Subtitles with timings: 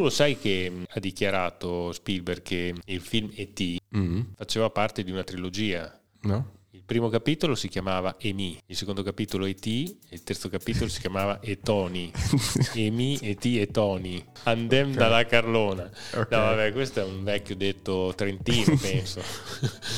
[0.00, 3.76] Tu lo sai che mh, ha dichiarato Spielberg che il film E.T.
[3.94, 4.20] Mm.
[4.34, 6.00] faceva parte di una trilogia.
[6.22, 6.52] No?
[6.90, 9.64] Il primo capitolo si chiamava Emi, il secondo capitolo E.T.
[9.64, 12.10] e il terzo capitolo si chiamava Etoni.
[12.74, 13.44] Emi, E.T.
[13.44, 14.24] e Tony.
[14.42, 15.84] Andem dalla Carlona.
[15.84, 16.30] Ok.
[16.32, 19.22] No, vabbè, questo è un vecchio detto trentino, penso.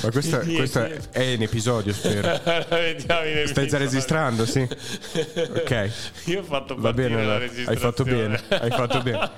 [0.02, 2.39] Ma questo, è in episodio, spero.
[2.69, 4.61] Vediamo in Stai già registrando, sì?
[4.61, 5.91] Ok.
[6.27, 9.30] Io ho fatto Va bene, la hai fatto bene, hai fatto bene.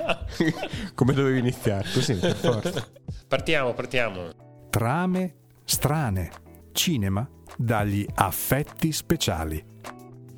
[0.92, 1.88] Come dovevi iniziare?
[1.92, 2.84] Così, per forza.
[3.28, 4.32] Partiamo, partiamo.
[4.70, 6.42] Trame strane.
[6.74, 9.64] Cinema dagli affetti speciali.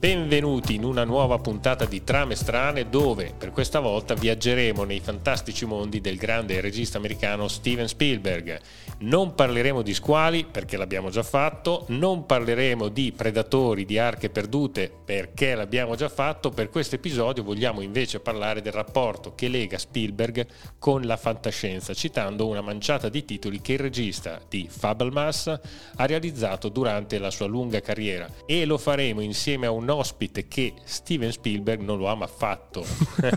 [0.06, 5.65] Benvenuti in una nuova puntata di Trame Strane dove per questa volta viaggeremo nei fantastici
[5.65, 8.60] mondi del grande regista americano Steven Spielberg.
[8.98, 14.92] Non parleremo di squali perché l'abbiamo già fatto, non parleremo di predatori, di arche perdute
[15.05, 20.46] perché l'abbiamo già fatto, per questo episodio vogliamo invece parlare del rapporto che lega Spielberg
[20.79, 25.48] con la fantascienza, citando una manciata di titoli che il regista di Fabelmas
[25.96, 30.75] ha realizzato durante la sua lunga carriera e lo faremo insieme a un ospite che
[30.85, 32.85] Steven Spielberg non lo ama affatto.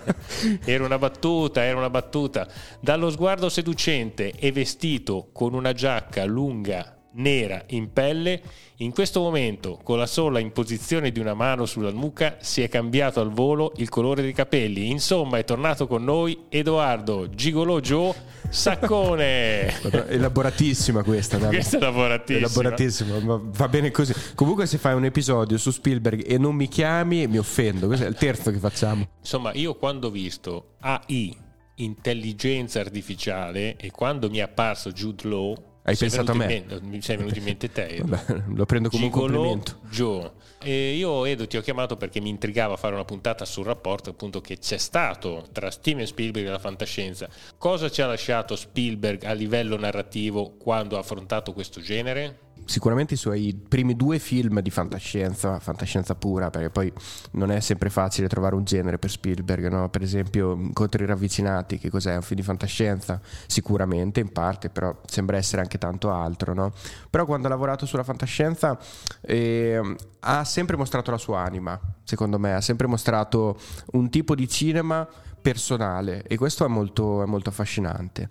[0.66, 2.48] era una battuta, era una battuta.
[2.80, 8.42] Dallo sguardo seducente e vestito con una giacca lunga nera in pelle,
[8.82, 13.20] in questo momento, con la sola imposizione di una mano sulla nuca, si è cambiato
[13.20, 14.90] al volo il colore dei capelli.
[14.90, 18.16] Insomma, è tornato con noi Edoardo Gigolo Joe
[18.48, 19.82] Saccone.
[20.08, 21.50] Elaboratissima questa, dai.
[21.50, 22.38] Questa è lavoratissima.
[22.46, 24.14] Elaboratissima, ma va bene così.
[24.34, 27.88] Comunque, se fai un episodio su Spielberg e non mi chiami, mi offendo.
[27.88, 29.10] Questo è il terzo che facciamo.
[29.20, 31.36] Insomma, io quando ho visto AI,
[31.76, 36.46] intelligenza artificiale, e quando mi è apparso Jude Law, Hai sei pensato a me?
[36.46, 37.88] mente- mi sei venuto in mente te.
[37.88, 38.06] Edo.
[38.06, 39.80] Vabbè, lo prendo come un Gigolo complimento.
[39.90, 40.32] Joe.
[40.62, 44.42] E io Edo ti ho chiamato perché mi intrigava fare una puntata sul rapporto appunto
[44.42, 47.28] che c'è stato tra Steven Spielberg e la fantascienza.
[47.58, 52.48] Cosa ci ha lasciato Spielberg a livello narrativo quando ha affrontato questo genere?
[52.70, 56.94] Sicuramente i suoi primi due film di fantascienza, fantascienza pura, perché poi
[57.32, 59.90] non è sempre facile trovare un genere per Spielberg, no?
[59.90, 62.14] Per esempio, Incontri ravvicinati, che cos'è?
[62.14, 63.20] Un film di fantascienza?
[63.48, 66.72] Sicuramente, in parte, però sembra essere anche tanto altro, no?
[67.10, 68.78] Però quando ha lavorato sulla fantascienza
[69.22, 73.60] ehm, ha sempre mostrato la sua anima, secondo me, ha sempre mostrato
[73.94, 75.08] un tipo di cinema
[75.42, 78.30] personale e questo è molto, è molto affascinante.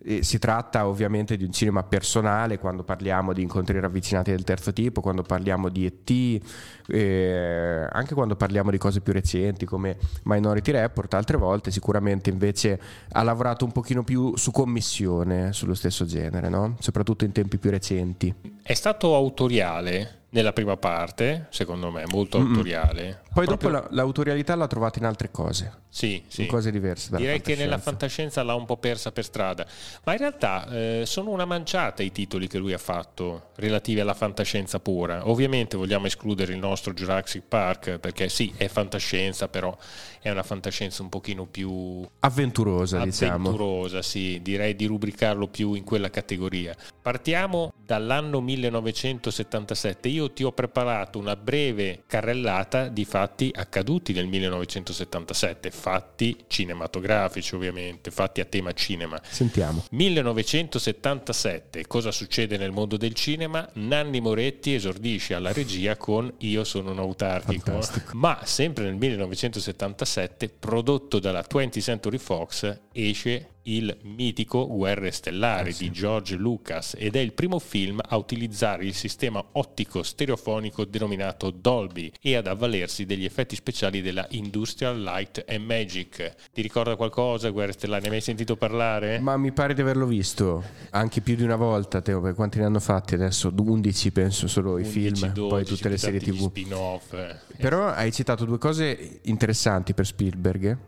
[0.00, 4.72] E si tratta ovviamente di un cinema personale quando parliamo di incontri ravvicinati del terzo
[4.72, 6.42] tipo, quando parliamo di ET,
[6.88, 12.80] eh, anche quando parliamo di cose più recenti come Minority Report, altre volte sicuramente invece
[13.10, 16.76] ha lavorato un pochino più su commissione sullo stesso genere, no?
[16.78, 18.32] soprattutto in tempi più recenti.
[18.62, 23.22] È stato autoriale nella prima parte, secondo me, molto autoriale.
[23.32, 26.42] Poi Proprio- dopo la- l'autorialità l'ha trovata in altre cose, Sì, sì.
[26.42, 27.16] in cose diverse.
[27.16, 28.42] Direi che nella fantascienza.
[28.42, 29.66] l'ha un po' persa per strada,
[30.04, 34.12] ma in realtà eh, sono una manciata i titoli che lui ha fatto relativi alla
[34.14, 35.28] fantascienza pura.
[35.28, 39.74] Ovviamente vogliamo escludere il nostro Jurassic Park perché sì, è fantascienza, però
[40.20, 43.34] è una fantascienza un pochino più avventurosa, diciamo.
[43.48, 46.74] avventurosa, sì, direi di rubricarlo più in quella categoria.
[47.00, 50.08] Partiamo dall'anno 1977.
[50.08, 58.10] Io ti ho preparato una breve carrellata di fatti accaduti nel 1977, fatti cinematografici ovviamente,
[58.10, 59.20] fatti a tema cinema.
[59.22, 59.84] Sentiamo.
[59.90, 63.68] 1977, cosa succede nel mondo del cinema?
[63.74, 67.70] Nanni Moretti esordisce alla regia con Io sono un autarchico.
[67.70, 68.10] Fantastico.
[68.14, 75.72] Ma sempre nel 1977, prodotto dalla 20th Century Fox, esce il mitico Guerre Stellari Eh
[75.72, 75.84] sì.
[75.84, 81.50] di George Lucas ed è il primo film a utilizzare il sistema ottico stereofonico denominato
[81.50, 86.34] Dolby e ad avvalersi degli effetti speciali della Industrial Light and Magic.
[86.52, 88.00] Ti ricorda qualcosa Guerre Stellari?
[88.02, 89.18] Ne hai mai sentito parlare?
[89.18, 92.64] Ma mi pare di averlo visto anche più di una volta, Teo, per quanti ne
[92.64, 93.52] hanno fatti adesso?
[93.56, 96.48] 11 penso solo i 11, film, 12, poi tutte le serie tv.
[96.48, 97.12] spin-off.
[97.12, 97.36] eh.
[97.58, 100.78] Però hai citato due cose interessanti per Spielberg.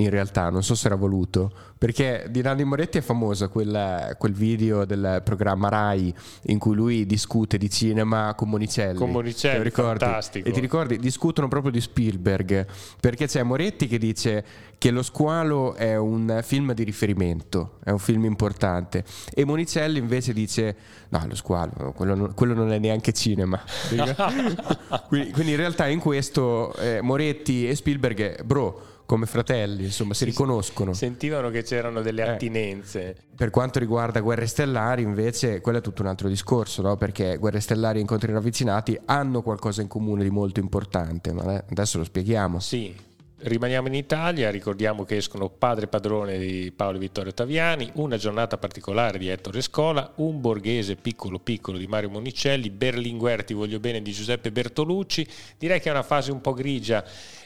[0.00, 4.32] In realtà, non so se era voluto, perché di Nanni Moretti è famosa quella- quel
[4.32, 6.14] video del programma Rai
[6.44, 8.96] in cui lui discute di cinema con Monicelli.
[8.96, 9.98] Con Monicelli, ricordi?
[9.98, 10.48] fantastico.
[10.48, 10.98] E ti ricordi?
[10.98, 12.66] Discutono proprio di Spielberg,
[12.98, 14.44] perché c'è Moretti che dice
[14.78, 19.04] che Lo Squalo è un film di riferimento, è un film importante,
[19.34, 20.74] e Monicelli invece dice
[21.10, 23.62] no, Lo Squalo, quello non, quello non è neanche cinema.
[25.08, 30.24] quindi, quindi in realtà in questo eh, Moretti e Spielberg, bro, come fratelli, insomma, si
[30.24, 30.92] riconoscono.
[30.92, 32.28] Sentivano che c'erano delle Eh.
[32.28, 33.16] attinenze.
[33.34, 36.96] Per quanto riguarda Guerre Stellari, invece, quello è tutto un altro discorso, no?
[36.96, 41.64] perché Guerre Stellari e Incontri Ravvicinati hanno qualcosa in comune di molto importante, ma eh,
[41.70, 42.60] adesso lo spieghiamo.
[42.60, 42.94] Sì,
[43.42, 49.16] Rimaniamo in Italia, ricordiamo che escono Padre Padrone di Paolo Vittorio Taviani, Una giornata particolare
[49.16, 54.12] di Ettore Scola, Un borghese piccolo piccolo di Mario Monicelli, Berlinguer Ti voglio bene di
[54.12, 55.26] Giuseppe Bertolucci.
[55.56, 57.02] Direi che è una fase un po' grigia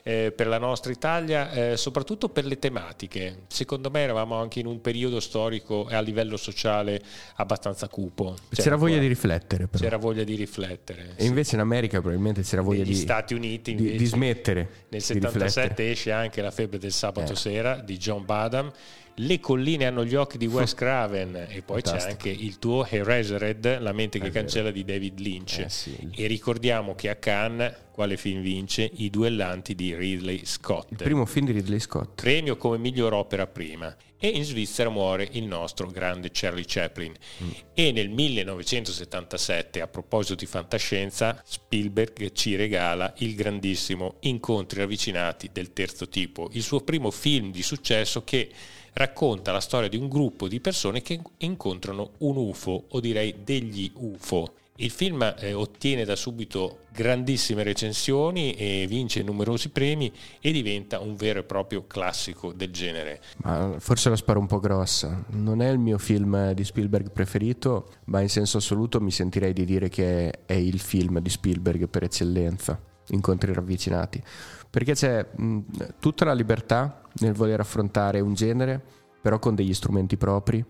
[0.07, 3.45] eh, per la nostra Italia, eh, soprattutto per le tematiche.
[3.49, 7.03] Secondo me eravamo anche in un periodo storico e a livello sociale
[7.37, 8.37] abbastanza cupo.
[8.51, 9.67] C'era, c'era voglia di riflettere.
[9.67, 9.83] Però.
[9.83, 11.15] C'era voglia di riflettere.
[11.17, 11.27] E sì.
[11.27, 12.97] invece in America probabilmente c'era voglia Negli di...
[12.97, 14.69] Stati Uniti invece, di, di smettere.
[14.91, 17.37] Nel 77 esce anche La febbre del sabato eh.
[17.37, 18.71] sera di John Badham.
[19.17, 21.99] Le colline hanno gli occhi di Wes Craven e poi Fantastico.
[21.99, 25.59] c'è anche il tuo Erasered, La mente che cancella di David Lynch.
[25.61, 25.97] Eh, sì.
[26.13, 28.91] E ricordiamo che a Cannes quale film vince?
[28.93, 30.91] I duellanti di Ridley Scott.
[30.91, 32.21] Il primo film di Ridley Scott.
[32.21, 33.95] Premio come miglior opera prima.
[34.19, 37.13] E in Svizzera muore il nostro grande Charlie Chaplin.
[37.45, 37.51] Mm.
[37.73, 45.73] E nel 1977, a proposito di fantascienza, Spielberg ci regala il grandissimo Incontri ravvicinati del
[45.73, 48.51] terzo tipo, il suo primo film di successo che
[48.95, 53.91] racconta la storia di un gruppo di persone che incontrano un UFO, o direi degli
[53.95, 54.55] UFO.
[54.79, 61.15] Il film eh, ottiene da subito grandissime recensioni e vince numerosi premi e diventa un
[61.15, 63.21] vero e proprio classico del genere.
[63.37, 65.25] Ma forse la sparo un po' grossa.
[65.31, 69.65] Non è il mio film di Spielberg preferito, ma in senso assoluto mi sentirei di
[69.65, 74.23] dire che è il film di Spielberg per eccellenza, Incontri ravvicinati.
[74.75, 75.59] Perché c'è mh,
[76.01, 78.83] tutta la libertà nel voler affrontare un genere,
[79.23, 80.65] però con degli strumenti propri.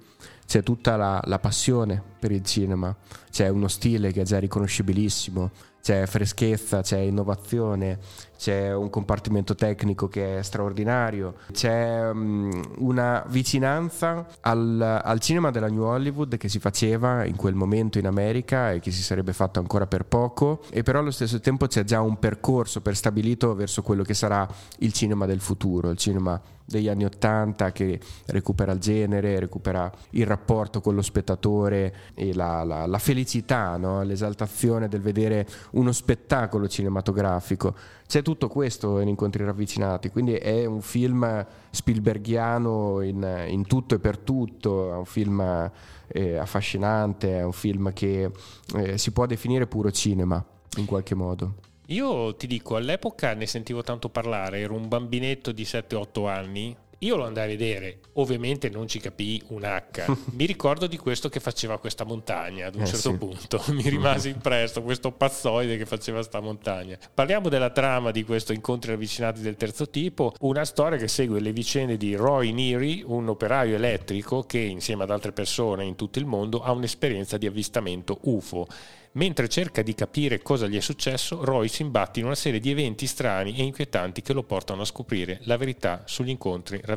[0.45, 2.95] C'è tutta la, la, passione per il cinema,
[3.31, 7.99] c'è uno stile che è già riconoscibilissimo, c'è freschezza, c'è innovazione,
[8.45, 15.69] c'è un compartimento tecnico che è straordinario, c'è um, una vicinanza al, al, cinema della
[15.69, 19.61] New Hollywood che si faceva in quel momento in America e che si sarebbe fatto
[19.61, 23.81] ancora per poco, e però allo stesso tempo c'è già un percorso per stabilito verso
[23.81, 24.47] quello che sarà
[24.81, 30.27] il cinema del futuro, il cinema degli anni Ottanta che recupera il genere, recupera il
[30.27, 34.03] rapporto con lo spettatore e la, la, la felicità, no?
[34.03, 37.75] l'esaltazione del vedere uno spettacolo cinematografico.
[38.07, 43.99] C'è tutto questo in Incontri ravvicinati, quindi è un film Spielbergiano in, in tutto e
[43.99, 45.71] per tutto, è un film
[46.09, 48.31] eh, affascinante, è un film che
[48.77, 50.45] eh, si può definire puro cinema
[50.77, 51.55] in qualche modo.
[51.89, 56.75] Io ti dico, all'epoca ne sentivo tanto parlare, ero un bambinetto di 7-8 anni,
[57.05, 60.07] io lo andai a vedere, ovviamente non ci capii un H.
[60.33, 63.17] Mi ricordo di questo che faceva questa montagna ad un eh certo sì.
[63.17, 63.63] punto.
[63.73, 66.99] Mi rimase impresso questo pazzoide che faceva questa montagna.
[67.13, 71.53] Parliamo della trama di questo incontri ravvicinati del terzo tipo, una storia che segue le
[71.53, 76.27] vicende di Roy Neary, un operaio elettrico che insieme ad altre persone in tutto il
[76.27, 78.67] mondo ha un'esperienza di avvistamento UFO
[79.15, 82.71] Mentre cerca di capire cosa gli è successo, Roy si imbatte in una serie di
[82.71, 86.94] eventi strani e inquietanti che lo portano a scoprire la verità sugli incontri ravvicinati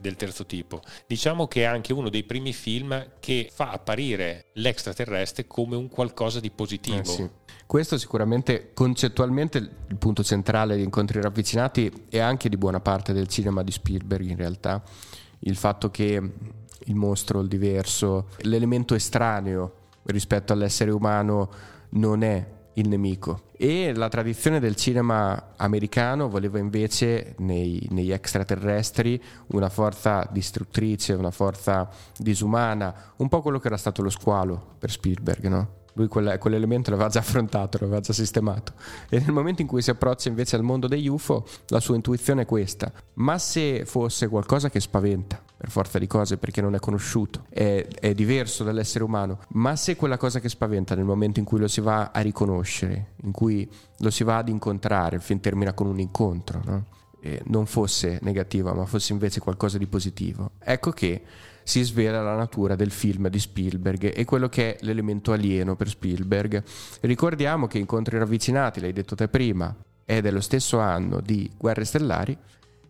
[0.00, 0.80] del terzo tipo.
[1.06, 6.40] Diciamo che è anche uno dei primi film che fa apparire l'extraterrestre come un qualcosa
[6.40, 6.98] di positivo.
[6.98, 7.28] Eh sì.
[7.66, 13.26] Questo sicuramente concettualmente il punto centrale di incontri ravvicinati e anche di buona parte del
[13.26, 14.82] cinema di Spielberg in realtà.
[15.40, 16.32] Il fatto che
[16.86, 21.50] il mostro, il diverso, l'elemento estraneo rispetto all'essere umano
[21.90, 23.42] non è il nemico.
[23.56, 31.30] E la tradizione del cinema americano voleva invece nei, negli extraterrestri una forza distruttrice, una
[31.30, 35.82] forza disumana, un po' quello che era stato lo squalo per Spielberg, no?
[35.96, 38.72] Lui quell'elemento l'aveva già affrontato, l'aveva già sistemato.
[39.08, 42.42] E nel momento in cui si approccia invece al mondo degli UFO, la sua intuizione
[42.42, 42.92] è questa.
[43.14, 47.86] Ma se fosse qualcosa che spaventa, per forza di cose, perché non è conosciuto, è,
[48.00, 51.68] è diverso dall'essere umano, ma se quella cosa che spaventa nel momento in cui lo
[51.68, 53.68] si va a riconoscere, in cui
[53.98, 56.84] lo si va ad incontrare, il film termina con un incontro, no?
[57.44, 61.22] non fosse negativa, ma fosse invece qualcosa di positivo, ecco che
[61.64, 65.88] si svela la natura del film di Spielberg e quello che è l'elemento alieno per
[65.88, 66.62] Spielberg.
[67.00, 72.36] Ricordiamo che Incontri ravvicinati, l'hai detto te prima, è dello stesso anno di Guerre Stellari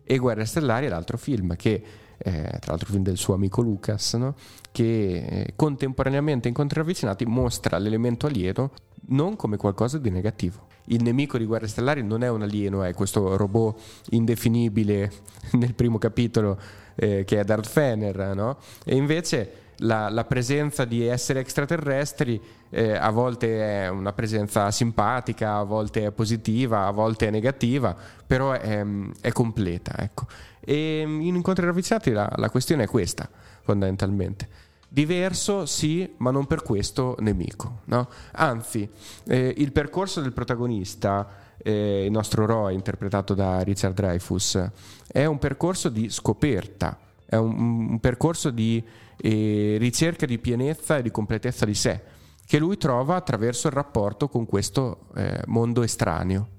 [0.03, 1.81] e Guerre Stellari è l'altro film che
[2.25, 4.33] eh, tra l'altro film del suo amico Lucas, no?
[4.71, 8.71] che eh, contemporaneamente Incontri ravvicinati mostra l'elemento alieno
[9.09, 10.67] non come qualcosa di negativo.
[10.85, 13.79] Il nemico di Guerre Stellari non è un alieno, è questo robot
[14.09, 15.11] indefinibile
[15.53, 16.57] nel primo capitolo
[16.95, 18.57] eh, che è Darth Fener, no?
[18.83, 25.57] E invece la, la, presenza di esseri extraterrestri eh, a volte è una presenza simpatica,
[25.57, 28.83] a volte è positiva, a volte è negativa, però è,
[29.21, 29.93] è completa.
[29.97, 30.25] Ecco.
[30.65, 33.29] E in incontri ravvicinati la, la questione è questa,
[33.61, 34.47] fondamentalmente.
[34.87, 37.81] Diverso sì, ma non per questo nemico.
[37.85, 38.09] No?
[38.33, 38.89] Anzi,
[39.27, 44.69] eh, il percorso del protagonista eh, il nostro Roy interpretato da Richard Dreyfus,
[45.07, 48.83] è un percorso di scoperta, è un, un percorso di
[49.17, 52.01] eh, ricerca di pienezza e di completezza di sé,
[52.45, 56.49] che lui trova attraverso il rapporto con questo eh, mondo estraneo.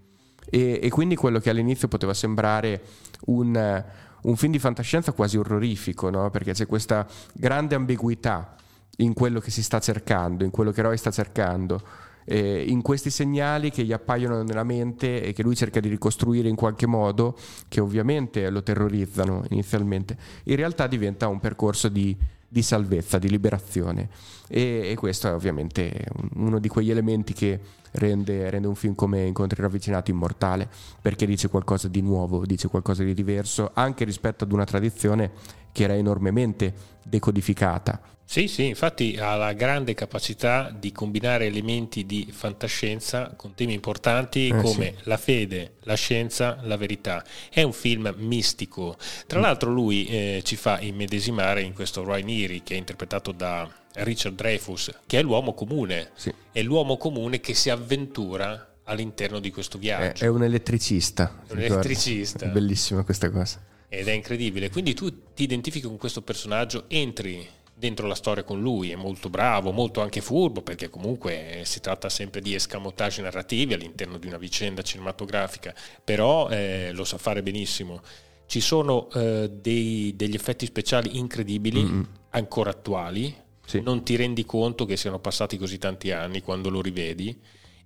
[0.48, 2.82] E, e, quindi quello che all'inizio poteva sembrare
[3.26, 3.84] un,
[4.22, 6.30] un film di fantascienza quasi orrorifico, no?
[6.30, 8.54] perché c'è questa grande ambiguità
[8.98, 11.82] in quello che si sta cercando, in quello che Roy sta cercando
[12.26, 16.48] eh, in questi segnali che gli appaiono nella mente e che lui cerca di ricostruire
[16.48, 17.36] in qualche modo,
[17.68, 22.16] che ovviamente lo terrorizzano inizialmente, in realtà diventa un percorso di,
[22.48, 24.08] di salvezza, di liberazione.
[24.48, 27.60] E, e, questo è ovviamente uno di quegli elementi che
[27.92, 30.68] rende, rende, un film come Incontri ravvicinati immortale,
[31.00, 35.32] perché dice qualcosa di nuovo, dice qualcosa di diverso, anche rispetto ad una tradizione
[35.72, 36.72] che era enormemente
[37.04, 43.72] decodificata sì, sì, infatti ha la grande capacità di combinare elementi di fantascienza con temi
[43.72, 45.02] importanti eh, come sì.
[45.04, 47.24] la fede, la scienza, la verità.
[47.48, 48.96] È un film mistico.
[49.28, 49.42] Tra mm.
[49.42, 54.34] l'altro lui eh, ci fa immedesimare in questo Roy Neri che è interpretato da Richard
[54.34, 56.10] Dreyfus, che è l'uomo comune.
[56.14, 56.34] Sì.
[56.50, 60.24] È l'uomo comune che si avventura all'interno di questo viaggio.
[60.24, 61.42] È, è un elettricista.
[61.48, 62.46] Un elettricista.
[62.46, 63.62] È bellissima questa cosa.
[63.88, 64.68] Ed è incredibile.
[64.68, 69.28] Quindi tu ti identifichi con questo personaggio, entri dentro la storia con lui, è molto
[69.28, 74.38] bravo, molto anche furbo, perché comunque si tratta sempre di escamotage narrativi all'interno di una
[74.38, 78.00] vicenda cinematografica, però eh, lo sa fare benissimo.
[78.46, 82.02] Ci sono eh, dei, degli effetti speciali incredibili, mm-hmm.
[82.30, 83.34] ancora attuali,
[83.66, 83.82] sì.
[83.82, 87.38] non ti rendi conto che siano passati così tanti anni quando lo rivedi.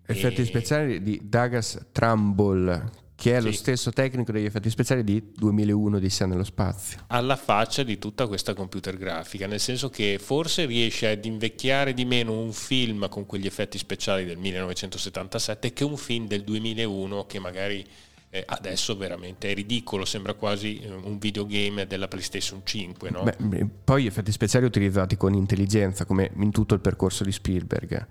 [0.06, 0.44] Effetti e...
[0.44, 2.90] speciali di Douglas Trumbull,
[3.20, 3.46] che è sì.
[3.46, 7.00] lo stesso tecnico degli effetti speciali di 2001 di Sia nello spazio.
[7.08, 12.06] Alla faccia di tutta questa computer grafica, nel senso che forse riesce ad invecchiare di
[12.06, 17.38] meno un film con quegli effetti speciali del 1977 che un film del 2001 che
[17.38, 17.86] magari
[18.30, 23.10] eh, adesso veramente è ridicolo, sembra quasi eh, un videogame della PlayStation 5.
[23.10, 23.30] No?
[23.38, 28.06] Beh, poi effetti speciali utilizzati con intelligenza, come in tutto il percorso di Spielberg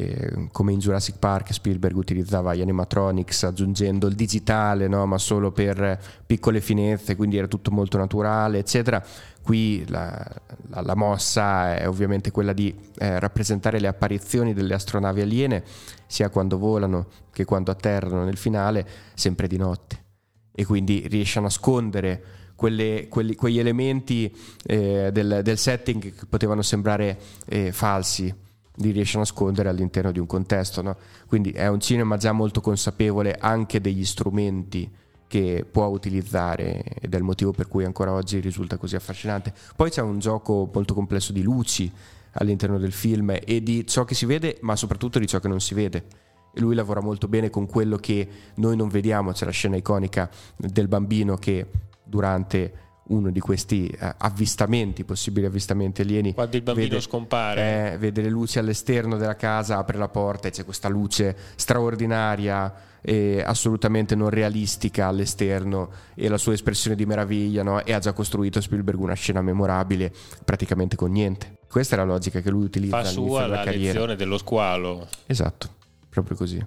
[0.00, 5.04] eh, come in Jurassic Park Spielberg utilizzava gli animatronics aggiungendo il digitale no?
[5.04, 9.04] ma solo per piccole finezze quindi era tutto molto naturale eccetera
[9.42, 10.26] qui la,
[10.68, 15.62] la, la mossa è ovviamente quella di eh, rappresentare le apparizioni delle astronavi aliene
[16.06, 20.04] sia quando volano che quando atterrano nel finale sempre di notte
[20.52, 22.22] e quindi riesce a nascondere
[22.54, 28.48] quelle, quelli, quegli elementi eh, del, del, setting che potevano sembrare eh, falsi
[28.80, 30.82] li riesce a nascondere all'interno di un contesto.
[30.82, 30.96] No?
[31.26, 34.90] Quindi è un cinema già molto consapevole anche degli strumenti
[35.26, 39.54] che può utilizzare ed è il motivo per cui ancora oggi risulta così affascinante.
[39.76, 41.90] Poi c'è un gioco molto complesso di luci
[42.32, 45.60] all'interno del film e di ciò che si vede, ma soprattutto di ciò che non
[45.60, 46.04] si vede.
[46.52, 49.30] E lui lavora molto bene con quello che noi non vediamo.
[49.30, 51.66] C'è la scena iconica del bambino che
[52.04, 56.34] durante uno di questi eh, avvistamenti, possibili avvistamenti alieni.
[56.34, 57.92] Quando il bambino vede, scompare.
[57.92, 62.88] Eh, vede le luci all'esterno della casa, apre la porta e c'è questa luce straordinaria
[63.02, 67.82] e assolutamente non realistica all'esterno e la sua espressione di meraviglia no?
[67.84, 70.12] e ha già costruito Spielberg una scena memorabile
[70.44, 71.58] praticamente con niente.
[71.68, 73.92] Questa è la logica che lui utilizza Fa sua la carriera.
[73.92, 75.08] lezione dello squalo.
[75.26, 75.68] Esatto,
[76.08, 76.64] proprio così.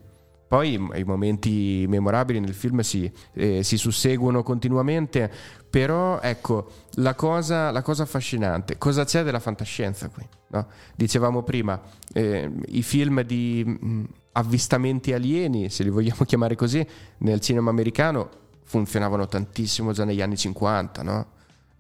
[0.54, 5.28] Poi i momenti memorabili nel film si, eh, si susseguono continuamente,
[5.68, 6.68] però ecco,
[6.98, 10.24] la cosa, la cosa, affascinante, cosa c'è della fantascienza qui?
[10.50, 10.68] No?
[10.96, 11.82] Dicevamo prima,
[12.14, 16.86] eh, i film di mh, mm, avvistamenti alieni, se li vogliamo chiamare così,
[17.18, 18.30] nel cinema americano
[18.64, 21.28] funzionavano tantissimo già negli anni 50, no?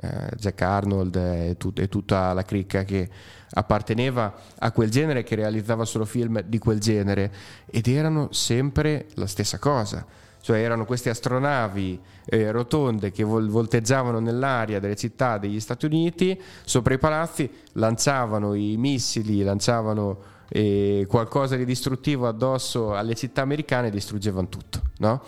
[0.03, 3.10] Eh, Jack Arnold e, tut- e, tutta la cricca che
[3.55, 7.31] apparteneva a quel genere, che realizzava solo film di quel genere,
[7.65, 10.05] ed erano sempre la stessa cosa.
[10.41, 16.39] Cioè erano queste astronavi eh, rotonde che vol- volteggiavano nell'aria delle città degli Stati Uniti,
[16.65, 23.88] sopra i palazzi, lanciavano i missili, lanciavano eh, qualcosa di distruttivo addosso alle città americane
[23.88, 24.81] e distruggevano tutto.
[24.98, 25.24] No?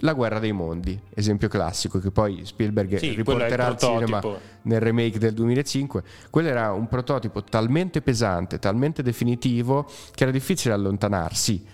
[0.00, 4.20] La guerra dei mondi, esempio classico che poi Spielberg sì, riporterà al cinema
[4.62, 6.02] nel remake del 2005.
[6.28, 11.64] Quello era un prototipo talmente pesante, talmente definitivo che era difficile allontanarsi.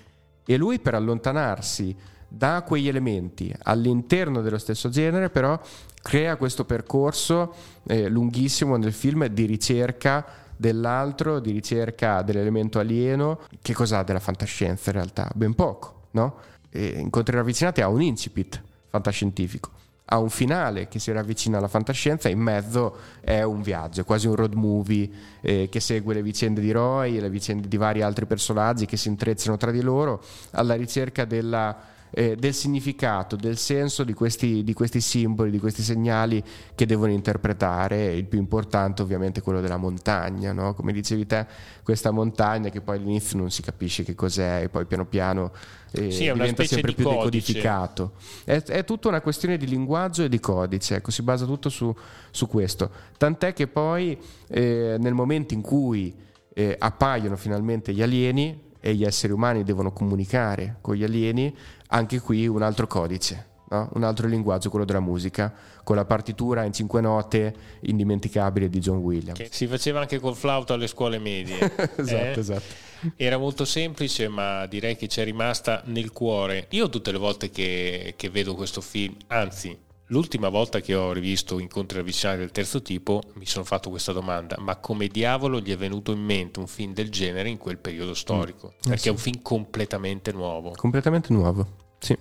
[0.45, 1.97] E lui per allontanarsi
[2.29, 5.61] da quegli elementi all'interno dello stesso genere, però
[6.00, 7.55] crea questo percorso
[7.88, 10.25] eh, lunghissimo nel film di ricerca
[10.57, 13.41] dell'altro, di ricerca dell'elemento alieno.
[13.61, 15.31] Che cos'ha della fantascienza in realtà?
[15.35, 16.37] Ben poco, no?
[16.73, 19.71] Eh, Incontri ravvicinati ha un incipit fantascientifico,
[20.07, 24.26] ha un finale che si ravvicina alla fantascienza e in mezzo è un viaggio, quasi
[24.26, 25.09] un road movie
[25.41, 29.09] eh, che segue le vicende di Roy, le vicende di vari altri personaggi che si
[29.09, 34.73] intrecciano tra di loro alla ricerca della, eh, del significato, del senso di questi, di
[34.75, 36.42] questi, simboli, di questi segnali
[36.75, 38.14] che devono interpretare.
[38.14, 40.75] Il più importante ovviamente è quello della montagna, no?
[40.75, 41.47] come dicevi te,
[41.83, 45.52] questa montagna che poi all'inizio non si capisce che cos'è e poi piano piano
[45.92, 47.23] eh, sì, diventa sempre più codice.
[47.25, 48.12] decodificato.
[48.45, 51.95] È, è, tutta una questione di linguaggio e di codice, ecco, si basa tutto su,
[52.31, 52.90] su questo.
[53.16, 56.14] Tant'è che poi eh, nel momento in cui
[56.54, 61.56] eh, appaiono finalmente gli alieni e gli esseri umani devono comunicare con gli alieni,
[61.88, 63.50] anche qui un altro codice.
[63.70, 63.88] No?
[63.94, 68.98] Un altro linguaggio, quello della musica, con la partitura in cinque note indimenticabile di John
[68.98, 69.38] Williams.
[69.38, 71.58] Che si faceva anche col flauto alle scuole medie.
[71.96, 72.38] esatto, eh?
[72.38, 72.90] esatto.
[73.16, 76.66] Era molto semplice, ma direi che ci è rimasta nel cuore.
[76.70, 79.76] Io tutte le volte che, che vedo questo film, anzi,
[80.12, 84.57] L'ultima volta che ho rivisto Incontri ravvicinati del terzo tipo mi sono fatto questa domanda,
[84.59, 88.12] ma come diavolo gli è venuto in mente un film del genere in quel periodo
[88.12, 88.75] storico?
[88.75, 88.81] Mm.
[88.83, 89.09] Perché sì.
[89.09, 90.73] è un film completamente nuovo.
[90.76, 92.14] Completamente nuovo, sì.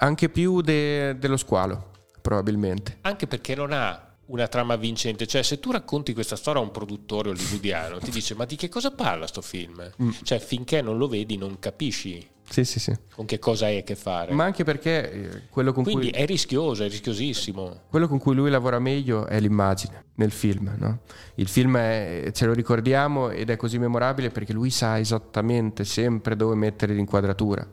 [0.00, 2.98] Anche più de- dello squalo, probabilmente.
[3.00, 5.26] Anche perché non ha una trama vincente.
[5.26, 8.68] Cioè, se tu racconti questa storia a un produttore hollywoodiano, ti dice: Ma di che
[8.68, 9.90] cosa parla sto film?
[10.02, 10.10] Mm.
[10.24, 12.28] Cioè, finché non lo vedi, non capisci.
[12.50, 12.92] Sì, sì, sì.
[13.14, 14.32] Con che cosa hai a che fare.
[14.32, 16.20] Ma anche perché eh, quello con Quindi cui...
[16.20, 17.82] è rischioso, è rischiosissimo.
[17.88, 21.02] Quello con cui lui lavora meglio è l'immagine nel film, no?
[21.36, 26.34] Il film è, ce lo ricordiamo ed è così memorabile perché lui sa esattamente sempre
[26.34, 27.64] dove mettere l'inquadratura.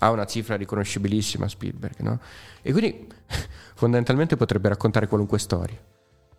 [0.00, 2.20] Ha una cifra riconoscibilissima Spielberg, no?
[2.60, 3.08] E quindi
[3.74, 5.78] fondamentalmente potrebbe raccontare qualunque storia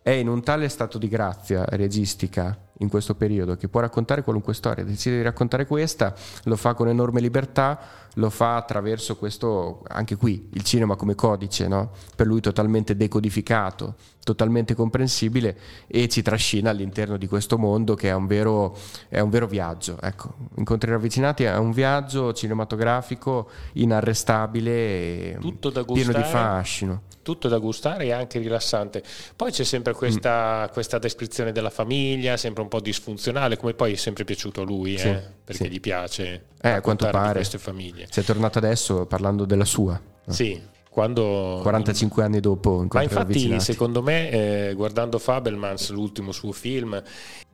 [0.08, 4.54] è in un tale stato di grazia registica in questo periodo che può raccontare qualunque
[4.54, 7.78] storia, decide di raccontare questa, lo fa con enorme libertà,
[8.14, 11.90] lo fa attraverso questo, anche qui, il cinema come codice, no?
[12.14, 13.94] per lui totalmente decodificato,
[14.24, 15.56] totalmente comprensibile
[15.86, 18.76] e ci trascina all'interno di questo mondo che è un vero,
[19.08, 19.98] è un vero viaggio.
[20.00, 25.38] Ecco, Incontri ravvicinati è un viaggio cinematografico inarrestabile e
[25.86, 29.02] pieno di fascino tutto da gustare e anche rilassante.
[29.36, 30.72] Poi c'è sempre questa, mm.
[30.72, 34.98] questa, descrizione della famiglia, sempre un po' disfunzionale, come poi è sempre piaciuto a lui,
[34.98, 35.70] sì, eh, perché sì.
[35.70, 37.34] gli piace eh, a quanto pare.
[37.34, 38.06] queste famiglie.
[38.10, 40.00] Si è tornato adesso parlando della sua.
[40.28, 47.00] Sì, quando 45 anni dopo ma infatti secondo me eh, guardando Fabelmans l'ultimo suo film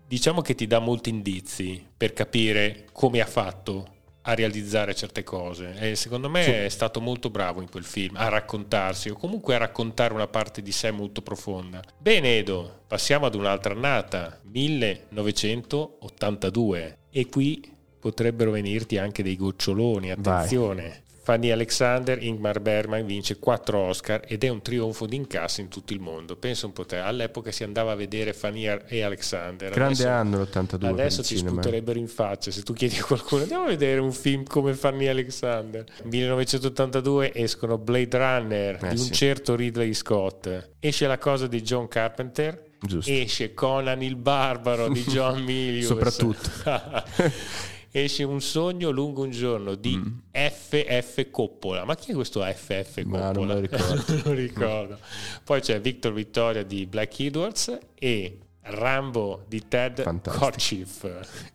[0.06, 3.93] diciamo che ti dà molti indizi per capire come ha fatto
[4.26, 6.50] a realizzare certe cose e secondo me sì.
[6.50, 10.62] è stato molto bravo in quel film a raccontarsi o comunque a raccontare una parte
[10.62, 11.82] di sé molto profonda.
[11.98, 20.82] Bene Edo, passiamo ad un'altra annata, 1982 e qui potrebbero venirti anche dei goccioloni, attenzione.
[20.82, 21.02] Vai.
[21.24, 25.94] Fanny Alexander, Ingmar Bergman vince 4 Oscar ed è un trionfo di incassi in tutto
[25.94, 26.36] il mondo.
[26.36, 29.72] Pensa un po' te, all'epoca si andava a vedere Fanny e Alexander.
[29.72, 30.84] Grande adesso, anno l'82.
[30.84, 31.62] Adesso ti cinema.
[31.62, 35.06] sputerebbero in faccia se tu chiedi a qualcuno andiamo a vedere un film come Fanny
[35.06, 35.86] Alexander.
[36.02, 39.12] 1982 escono Blade Runner eh, di un sì.
[39.12, 40.72] certo Ridley Scott.
[40.78, 42.72] Esce la cosa di John Carpenter.
[42.80, 43.10] Giusto.
[43.10, 45.86] Esce Conan il barbaro di John Milius.
[45.86, 46.50] Soprattutto.
[47.96, 50.18] esce un sogno lungo un giorno di mm.
[50.32, 51.84] FF Coppola.
[51.84, 53.30] Ma chi è questo FF Coppola?
[53.30, 54.04] non lo ricordo.
[54.12, 54.98] non lo ricordo.
[55.44, 61.06] Poi c'è Victor Vittoria di Black Edwards e Rambo di Ted Kotcheff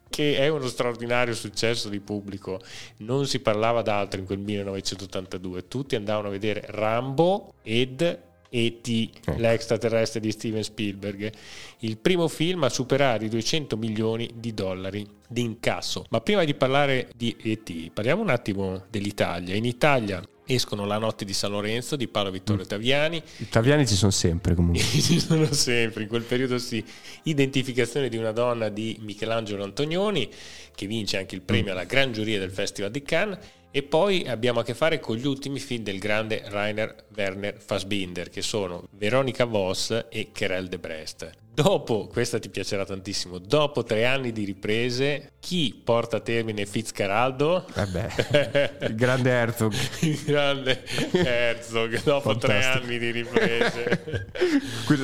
[0.09, 2.61] che è uno straordinario successo di pubblico.
[2.97, 5.67] Non si parlava d'altro in quel 1982.
[5.67, 9.39] Tutti andavano a vedere Rambo ed E.T., ecco.
[9.39, 11.31] l'extraterrestre di Steven Spielberg,
[11.79, 16.05] il primo film a superare i 200 milioni di dollari di incasso.
[16.09, 19.55] Ma prima di parlare di E.T., parliamo un attimo dell'Italia.
[19.55, 22.67] In Italia escono La notte di San Lorenzo di Paolo Vittorio mm.
[22.67, 23.21] Taviani.
[23.37, 24.81] I Taviani ci sono sempre comunque.
[24.83, 26.83] ci sono sempre, in quel periodo sì.
[27.23, 30.27] Identificazione di una donna di Michelangelo Antonioni,
[30.73, 33.37] che vince anche il premio alla Gran Giuria del Festival di Cannes
[33.71, 38.29] e poi abbiamo a che fare con gli ultimi film del grande Rainer Werner Fassbinder,
[38.29, 41.29] che sono Veronica Voss e Kerel de Brest.
[41.61, 47.65] Dopo, questa ti piacerà tantissimo, dopo tre anni di riprese, chi porta a termine Fitzcarraldo?
[47.91, 49.73] Beh, il grande Herzog.
[49.99, 52.47] il grande Herzog, dopo Fantastico.
[52.47, 54.31] tre anni di riprese.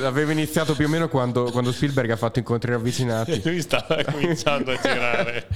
[0.02, 3.42] Aveva iniziato più o meno quando, quando Spielberg ha fatto incontri ravvicinati.
[3.44, 5.48] Lui stava cominciando a girare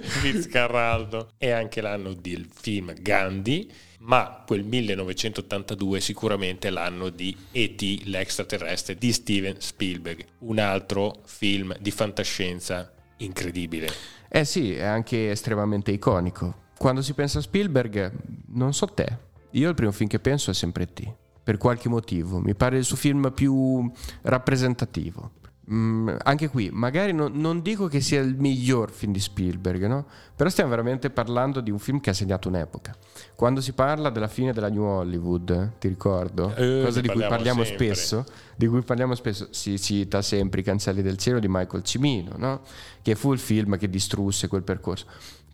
[0.00, 1.28] Fitzcarraldo.
[1.38, 8.02] È anche l'anno del film Gandhi ma quel 1982 sicuramente è l'anno di E.T.
[8.04, 13.88] l'extraterrestre di Steven Spielberg, un altro film di fantascienza incredibile.
[14.28, 16.64] Eh sì, è anche estremamente iconico.
[16.76, 18.12] Quando si pensa a Spielberg,
[18.48, 19.18] non so te,
[19.52, 21.14] io il primo film che penso è sempre E.T.
[21.42, 23.90] Per qualche motivo, mi pare il suo film più
[24.22, 25.30] rappresentativo
[25.68, 30.06] Mm, anche qui, magari non, non, dico che sia il miglior film di Spielberg, no?
[30.36, 32.94] però stiamo veramente parlando di un film che ha segnato un'epoca.
[33.34, 37.26] Quando si parla della fine della New Hollywood, eh, ti ricordo, eh, cosa di cui
[37.26, 37.94] parliamo sempre.
[37.94, 38.24] spesso,
[38.54, 42.60] di cui parliamo spesso, si cita sempre I Cancelli del Cielo di Michael Cimino, no?
[43.02, 45.06] che fu il film che distrusse quel percorso.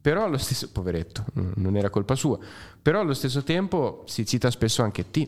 [0.02, 2.36] Però allo stesso poveretto, non era colpa sua.
[2.82, 5.26] Però allo stesso tempo si cita spesso anche T,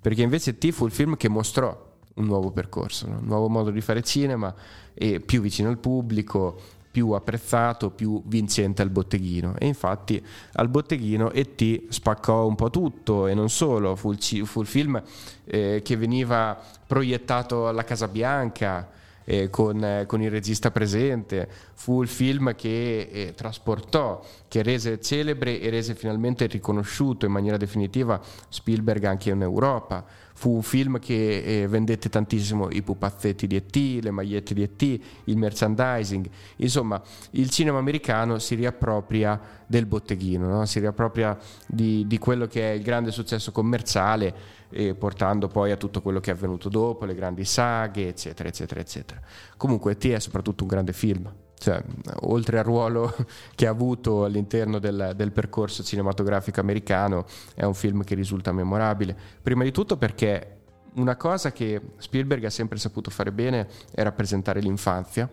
[0.00, 3.80] perché invece T fu il film che mostrò un nuovo percorso, un nuovo modo di
[3.80, 4.54] fare cinema
[4.94, 6.60] e più vicino al pubblico,
[6.94, 9.56] più apprezzato, più vincente al botteghino.
[9.58, 11.86] E infatti al botteghino E.T.
[11.88, 15.02] spaccò un po' tutto e non solo, fu il, fu il film
[15.44, 18.90] eh, che veniva proiettato alla Casa Bianca.
[19.26, 25.00] Eh, con, eh, con, il regista presente, fu il film che eh, trasportò, che rese
[25.00, 30.04] celebre e rese finalmente riconosciuto in maniera definitiva Spielberg anche in Europa
[30.36, 35.00] Fu un film che eh, vendette tantissimo i pupazzetti di E.T., le magliette di E.T.,
[35.24, 36.28] il merchandising.
[36.56, 40.66] Insomma, il cinema americano si riappropria del botteghino, no?
[40.66, 44.34] si riappropria di, di, quello che è il grande successo commerciale,
[44.70, 48.80] eh, portando poi a tutto quello che è avvenuto dopo, le grandi saghe, eccetera, eccetera,
[48.80, 49.20] eccetera.
[49.56, 50.06] Comunque E.T.
[50.08, 51.32] è soprattutto un grande film
[51.64, 51.82] cioè,
[52.24, 53.16] oltre al ruolo
[53.56, 57.24] che ha avuto all'interno del, del, percorso cinematografico americano,
[57.54, 59.16] è un film che risulta memorabile.
[59.40, 60.58] Prima di tutto perché
[60.96, 65.26] una cosa che Spielberg ha sempre saputo fare bene è rappresentare l'infanzia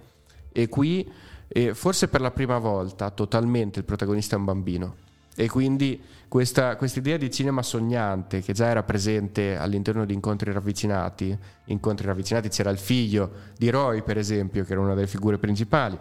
[0.54, 1.06] e qui,
[1.50, 4.96] eh, forse per la prima volta, totalmente il protagonista è un bambino.
[5.36, 11.38] E quindi questa idea di cinema sognante che già era presente all'interno di incontri ravvicinati,
[11.66, 15.98] incontri ravvicinati c'era il figlio di Roy per esempio, che era una delle figure principali,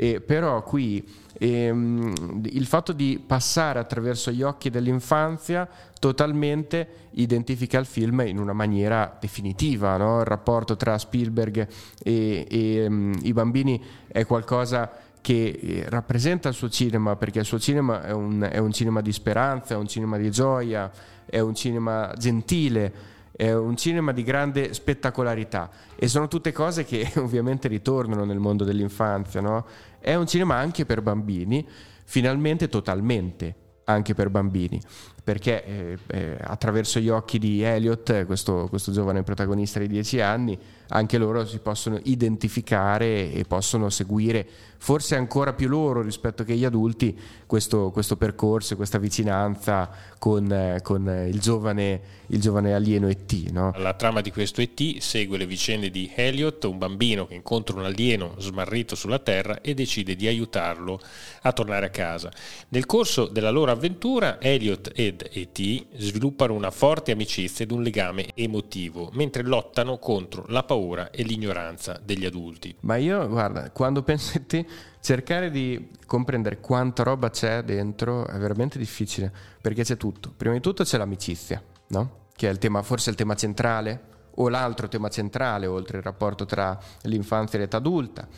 [0.00, 7.84] e però qui ehm, il fatto di passare attraverso gli occhi dell'infanzia totalmente identifica il
[7.86, 9.96] film in una maniera definitiva.
[9.96, 10.20] No?
[10.20, 11.66] Il rapporto tra Spielberg
[12.00, 14.88] e, e um, i bambini è qualcosa
[15.20, 19.00] che eh, rappresenta il suo cinema, perché il suo cinema è un, è un cinema
[19.00, 20.88] di speranza, è un cinema di gioia,
[21.26, 27.08] è un cinema gentile è un cinema di grande spettacolarità e sono tutte cose che
[27.22, 29.64] ovviamente ritornano nel mondo dell'infanzia, no?
[30.00, 31.64] È un cinema anche per bambini,
[32.02, 34.80] finalmente totalmente anche per bambini,
[35.28, 40.58] perché eh, eh, attraverso gli occhi di Elliot, questo, questo giovane protagonista di 10 anni,
[40.88, 44.46] anche loro si possono identificare e possono seguire,
[44.78, 47.14] forse ancora più loro rispetto che gli adulti,
[47.44, 53.32] questo, questo percorso, questa vicinanza con, eh, con il, giovane, il, giovane, alieno ET.
[53.50, 53.74] No?
[53.76, 57.84] La trama di questo ET segue le vicende di Elliot, un bambino che incontra un
[57.84, 60.98] alieno smarrito sulla Terra e decide di aiutarlo
[61.42, 62.32] a tornare a casa.
[62.68, 68.30] Nel corso della loro avventura, Elliot ed ET sviluppano una forte amicizia ed un legame
[68.34, 72.76] emotivo, mentre lottano contro la paura e l'ignoranza degli adulti.
[72.80, 74.66] Ma io, guarda, quando penso a te,
[75.00, 80.32] cercare di comprendere quanta roba c'è dentro è veramente difficile, perché c'è tutto.
[80.36, 82.26] Prima di tutto c'è l'amicizia, no?
[82.34, 86.44] Che è il tema, forse il tema centrale, o l'altro tema centrale, oltre il rapporto
[86.44, 88.28] tra l'infanzia e l'età adulta.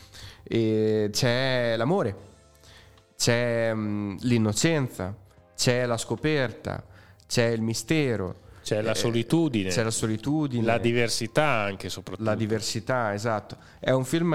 [0.43, 2.17] E c'è l'amore,
[3.17, 5.15] c'è l'innocenza,
[5.61, 6.83] c'è la scoperta,
[7.27, 9.69] c'è il mistero c'è la eh, solitudine.
[9.69, 10.65] C'è la solitudine.
[10.65, 12.25] La diversità anche soprattutto.
[12.25, 13.57] La diversità, esatto.
[13.79, 14.35] È un film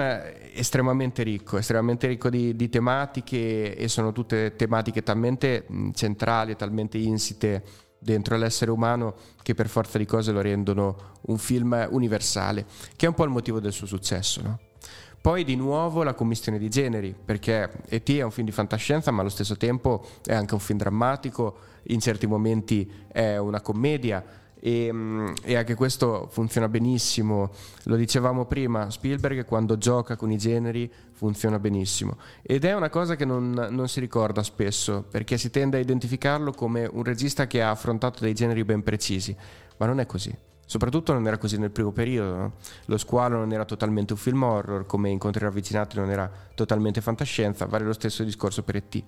[0.54, 7.62] estremamente ricco, estremamente ricco di, di tematiche e sono tutte tematiche talmente centrali, talmente insite
[7.98, 13.08] dentro l'essere umano che per forza di cose lo rendono un film universale, che è
[13.08, 14.65] un po' il motivo del suo successo, no?
[15.26, 18.10] Poi di nuovo la commissione di generi, perché E.T.
[18.18, 21.56] è un film di fantascienza, ma allo stesso tempo è anche un film drammatico,
[21.88, 24.24] in certi momenti è una commedia.
[24.54, 27.50] E, mm, e, anche questo funziona benissimo.
[27.86, 32.18] Lo dicevamo prima, Spielberg quando gioca con i generi funziona benissimo.
[32.40, 36.52] Ed è una cosa che non, non, si ricorda spesso, perché si tende a identificarlo
[36.52, 39.36] come un regista che ha affrontato dei generi ben precisi,
[39.78, 40.32] ma non è così.
[40.66, 42.36] Soprattutto non era così nel primo periodo.
[42.36, 42.52] No?
[42.86, 47.66] Lo squalo non era totalmente un film horror, come Incontri ravvicinati non era totalmente fantascienza,
[47.66, 49.04] vale lo stesso discorso per E.T.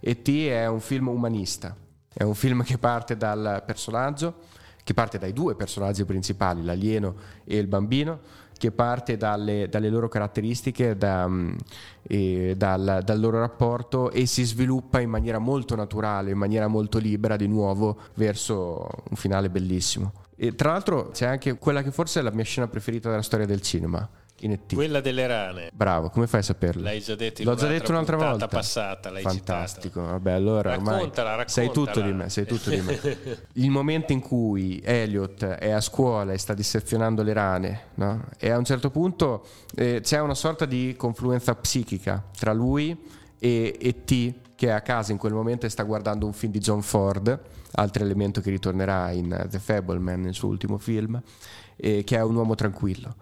[0.00, 0.28] E.T.
[0.48, 1.76] è un film umanista,
[2.12, 4.34] è un film che parte dal personaggio,
[4.82, 8.20] che parte dai due personaggi principali, l'alieno e il bambino,
[8.62, 11.56] che parte dalle, dalle loro caratteristiche, da, mm,
[12.54, 17.34] dal, dal, loro rapporto e si sviluppa in maniera molto naturale, in maniera molto libera
[17.34, 20.12] di nuovo verso un finale bellissimo.
[20.36, 23.46] E tra l'altro c'è anche quella che forse è la mia scena preferita della storia
[23.46, 24.08] del cinema,
[24.42, 24.74] in E.T.
[24.74, 25.70] Quella delle rane.
[25.72, 26.82] Bravo, come fai a saperlo?
[26.82, 28.48] L'hai già detto L'ho già detto un'altra volta.
[28.48, 30.12] passata, l'hai Fantastico, citata.
[30.12, 31.48] vabbè, allora ormai Raccontala, raccontala.
[31.48, 33.18] sei tutto di me, sei tutto di me.
[33.54, 38.24] Il momento in cui Elliot è a scuola e sta dissezionando le rane, no?
[38.38, 42.96] E a un certo punto eh, c'è una sorta di confluenza psichica tra lui
[43.38, 46.52] e, e T che è a casa in quel momento e sta guardando un film
[46.52, 47.36] di John Ford,
[47.72, 51.20] altro elemento che ritornerà in The Fableman, il suo ultimo film,
[51.74, 53.14] eh, che è un uomo tranquillo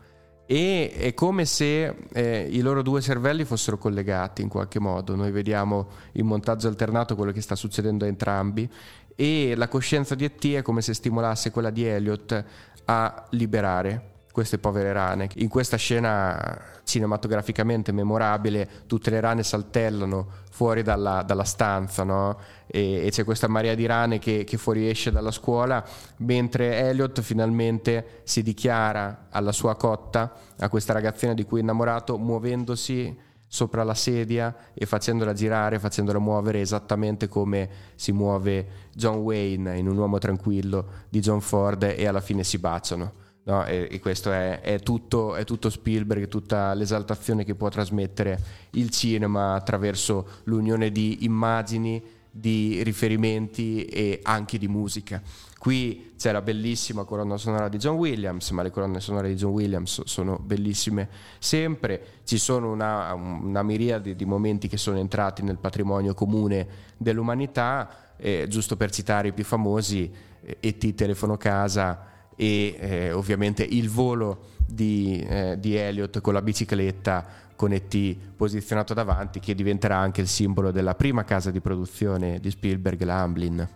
[0.50, 5.14] e è come se eh, i loro due cervelli fossero collegati in qualche modo.
[5.14, 8.68] Noi vediamo in montaggio alternato quello che sta succedendo a entrambi
[9.14, 10.54] e la coscienza di E.T.
[10.54, 12.44] è come se stimolasse quella di Elliot
[12.86, 15.28] a liberare queste povere rane.
[15.36, 22.38] In questa scena cinematograficamente memorabile tutte le rane saltellano fuori dalla, dalla stanza no?
[22.66, 25.84] e, e, c'è questa marea di rane che, che fuoriesce dalla scuola
[26.18, 32.18] mentre Elliot finalmente si dichiara alla sua cotta, a questa ragazzina di cui è innamorato,
[32.18, 39.76] muovendosi sopra la sedia e facendola girare, facendola muovere esattamente come si muove John Wayne
[39.76, 43.19] in Un uomo tranquillo di John Ford e alla fine si baciano.
[43.50, 48.40] No, e, e, questo è, è, tutto, è, tutto, Spielberg, tutta l'esaltazione che può trasmettere
[48.70, 55.20] il cinema attraverso l'unione di immagini, di riferimenti e anche di musica.
[55.58, 59.50] Qui c'è la bellissima colonna sonora di John Williams, ma le colonne sonore di John
[59.50, 61.08] Williams sono bellissime
[61.40, 62.20] sempre.
[62.22, 68.46] Ci sono una, una miriade di momenti che sono entrati nel patrimonio comune dell'umanità, eh,
[68.48, 70.08] giusto per citare i più famosi,
[70.40, 70.94] eh, E.T.
[70.94, 77.70] Telefono Casa e eh, ovviamente il volo di, eh, di, Elliot con la bicicletta con
[77.74, 78.16] E.T.
[78.34, 83.20] posizionato davanti che diventerà anche il simbolo della prima casa di produzione di Spielberg, la
[83.20, 83.68] Amblin.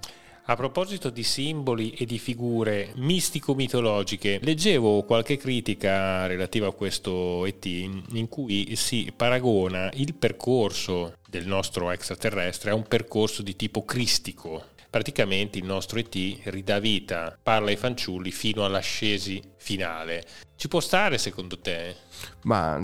[0.47, 7.67] A proposito di simboli e di figure mistico-mitologiche, leggevo qualche critica relativa a questo ET
[7.67, 14.73] in cui si paragona il percorso del nostro extraterrestre a un percorso di tipo cristico.
[14.95, 20.25] Praticamente il nostro ET ridà vita, parla ai fanciulli fino all'ascesi finale.
[20.55, 21.97] Ci può stare secondo te?
[22.43, 22.79] Ma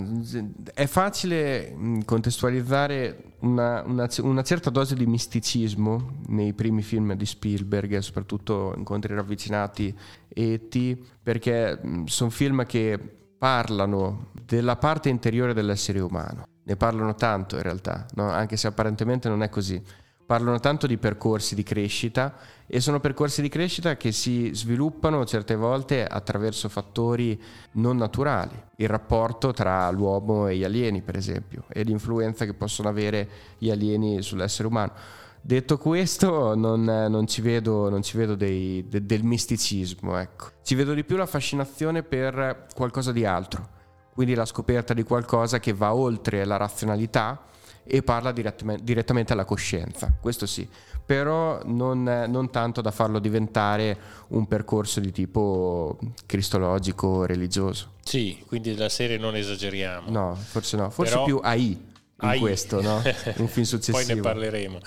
[0.73, 7.99] è facile contestualizzare una, una, una, certa dose di misticismo nei primi film di Spielberg,
[7.99, 9.97] soprattutto Incontri ravvicinati
[10.27, 12.99] e E.T., perché sono film che
[13.37, 16.43] parlano della parte interiore dell'essere umano.
[16.63, 18.29] Ne parlano tanto in realtà, no?
[18.29, 19.81] anche se apparentemente non è così
[20.31, 22.33] parlano tanto di percorsi di crescita
[22.65, 27.37] e sono percorsi di crescita che si sviluppano certe volte attraverso fattori
[27.73, 32.87] non naturali, il rapporto tra l'uomo e gli alieni per esempio e l'influenza che possono
[32.87, 34.93] avere gli alieni sull'essere umano.
[35.41, 40.51] Detto questo, non, non ci vedo, non ci vedo dei, de, del misticismo, ecco.
[40.63, 43.67] ci vedo di più la fascinazione per qualcosa di altro,
[44.13, 47.49] quindi la scoperta di qualcosa che va oltre la razionalità
[47.83, 50.67] e parla direttamente alla coscienza, questo sì,
[51.05, 53.97] però non, non, tanto da farlo diventare
[54.29, 57.93] un percorso di tipo cristologico, religioso.
[58.03, 60.09] Sì, quindi della serie non esageriamo.
[60.09, 61.25] No, forse no, forse però...
[61.25, 61.89] più AI
[62.21, 62.39] in AI.
[62.39, 63.01] questo, no?
[63.37, 63.97] Un film successivo.
[63.97, 64.79] Poi ne parleremo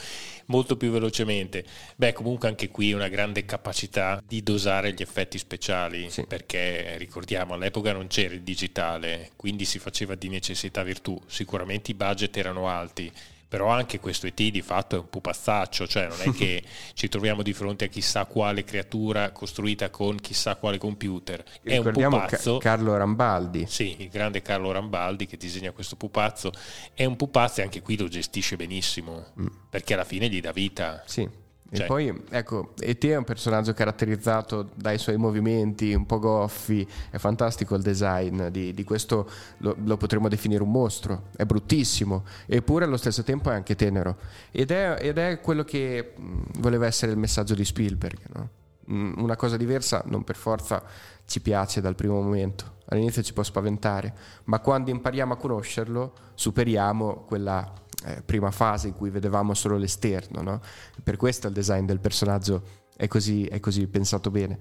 [0.46, 1.64] molto più velocemente.
[1.96, 6.26] Beh, comunque anche qui una grande capacità di dosare gli effetti speciali, Sì.
[6.26, 11.18] perché ricordiamo all'epoca non c'era il digitale, quindi si faceva di necessità virtù.
[11.26, 13.10] Sicuramente i budget erano alti.
[13.54, 16.62] Però anche questo ET di fatto è un pupazzaccio, cioè non è che
[16.94, 21.42] ci troviamo di fronte a chissà quale creatura costruita con chissà quale computer.
[21.62, 22.58] È un Ricordiamo Ca- pupazzo.
[22.58, 23.66] Carlo Rambaldi.
[23.68, 26.50] Sì, il grande Carlo Rambaldi che disegna questo pupazzo
[26.94, 29.26] è un pupazzo e anche qui lo gestisce benissimo
[29.70, 31.02] perché alla fine gli dà vita.
[31.06, 31.42] Sì.
[31.70, 33.06] E Cioè- poi, ecco, E.T.
[33.06, 38.74] è un personaggio caratterizzato dai suoi movimenti un po' goffi, è fantastico il design di,
[38.74, 43.54] di questo, lo, lo potremmo definire un mostro, è bruttissimo, eppure allo stesso tempo è
[43.54, 44.18] anche tenero.
[44.50, 46.12] Ed è, ed è quello che
[46.58, 48.48] voleva essere il messaggio di Spielberg, no?
[48.86, 50.82] Una cosa diversa non per forza
[51.24, 57.24] ci piace dal primo momento, all'inizio ci può spaventare, ma quando impariamo a conoscerlo superiamo
[57.26, 57.72] quella
[58.04, 60.60] eh, prima fase in cui vedevamo solo l'esterno, no?
[61.02, 62.62] Per questo il design del personaggio
[62.96, 64.58] è così, è così pensato bene.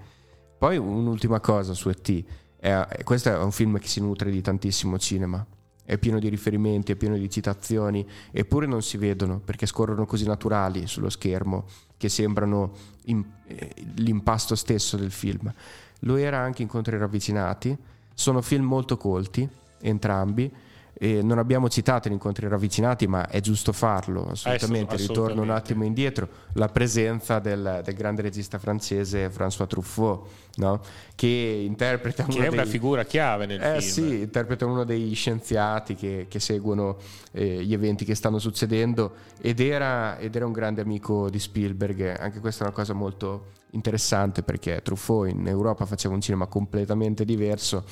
[0.58, 2.24] Poi un'ultima cosa su E.T.
[2.58, 5.46] È, questo è un film che si nutre di tantissimo cinema.
[5.86, 10.26] È pieno di riferimenti, è pieno di citazioni, eppure non si vedono perché scorrono così
[10.26, 11.66] naturali sullo schermo
[11.98, 12.72] che sembrano
[13.06, 15.54] im- eh, l'impasto stesso del film.
[16.00, 17.78] Lo era anche Incontri ravvicinati.
[18.14, 19.48] Sono film molto colti,
[19.82, 20.50] entrambi,
[21.04, 24.96] E non abbiamo citato gli incontri ravvicinati, ma è giusto farlo, assolutamente.
[24.96, 30.80] Ritorno un attimo indietro, la presenza del, del grande regista francese François Truffaut, no?
[31.14, 34.08] che interpreta che è una figura chiave nel eh, film.
[34.08, 36.96] Sì, interpreta uno dei scienziati che, che seguono
[37.34, 42.16] eh, gli eventi che stanno succedendo ed era, ed era un grande amico di Spielberg.
[42.18, 47.26] Anche questa è una cosa molto interessante perché Truffaut in Europa faceva un cinema completamente
[47.26, 47.84] diverso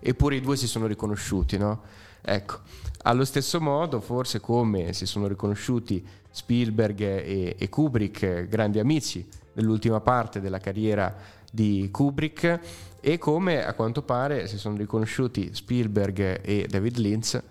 [0.00, 1.82] eppure i due si sono riconosciuti, no?
[2.22, 2.60] Ecco,
[3.02, 10.00] allo stesso modo, forse come si sono riconosciuti Spielberg e, e Kubrick, grandi amici nell'ultima
[10.00, 11.14] parte della carriera
[11.50, 12.60] di Kubrick,
[13.00, 17.42] e come a quanto pare si sono riconosciuti Spielberg e David Lynch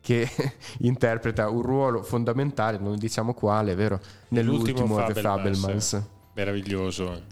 [0.00, 0.28] che
[0.82, 4.00] interpreta un ruolo fondamentale, non diciamo quale, vero?
[4.28, 6.02] Nell'ultimo The Fabelmans.
[6.34, 7.22] Meraviglioso.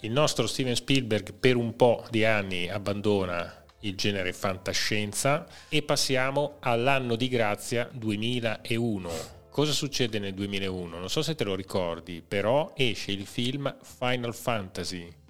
[0.00, 6.56] Il nostro Steven Spielberg per un po' di anni abbandona il genere fantascienza e passiamo
[6.60, 9.10] all'anno di grazia 2001.
[9.50, 10.98] Cosa succede nel 2001?
[10.98, 15.20] Non so se te lo ricordi, però esce il film Final Fantasy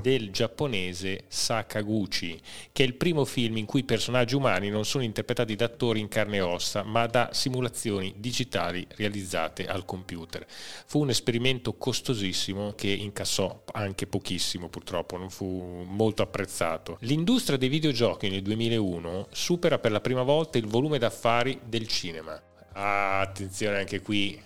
[0.00, 5.02] del giapponese Sakaguchi, che è il primo film in cui i personaggi umani non sono
[5.02, 10.46] interpretati da attori in carne e ossa, ma da simulazioni digitali realizzate al computer.
[10.86, 16.98] Fu un esperimento costosissimo che incassò anche pochissimo, purtroppo, non fu molto apprezzato.
[17.00, 22.40] L'industria dei videogiochi nel 2001 supera per la prima volta il volume d'affari del cinema.
[22.72, 24.40] Ah, attenzione anche qui,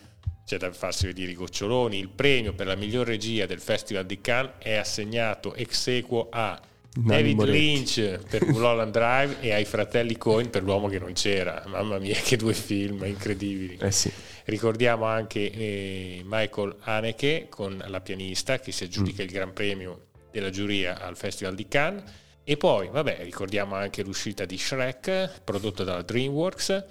[0.50, 1.96] c'è da farsi vedere i goccioloni.
[1.96, 6.60] Il premio per la miglior regia del Festival di Cannes è assegnato ex equo a
[6.92, 7.56] David Moretti.
[7.56, 11.62] Lynch per Mulholland Drive e ai fratelli Cohen per L'uomo che non c'era.
[11.68, 13.78] Mamma mia, che due film incredibili.
[13.80, 14.10] Eh sì.
[14.46, 19.26] Ricordiamo anche eh, Michael Haneke con La pianista che si aggiudica mm.
[19.26, 22.02] il Gran Premio della giuria al Festival di Cannes.
[22.42, 26.84] E poi, vabbè, ricordiamo anche l'uscita di Shrek, prodotto dalla DreamWorks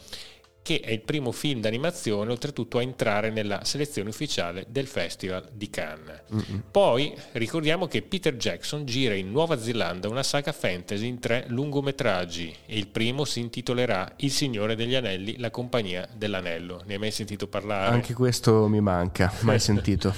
[0.69, 5.67] che è il primo film d'animazione oltretutto a entrare nella selezione ufficiale del Festival di
[5.71, 6.21] Cannes.
[6.31, 6.59] Mm-hmm.
[6.69, 12.55] Poi ricordiamo che Peter Jackson gira in Nuova Zelanda una saga fantasy in tre lungometraggi
[12.67, 16.83] e il primo si intitolerà Il Signore degli Anelli, la compagnia dell'anello.
[16.85, 17.91] Ne hai mai sentito parlare?
[17.91, 20.13] Anche questo mi manca, mai sentito.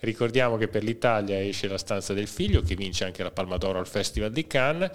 [0.00, 3.78] Ricordiamo che per l'Italia esce La stanza del figlio che vince anche la Palma d'Oro
[3.78, 4.90] al Festival di Cannes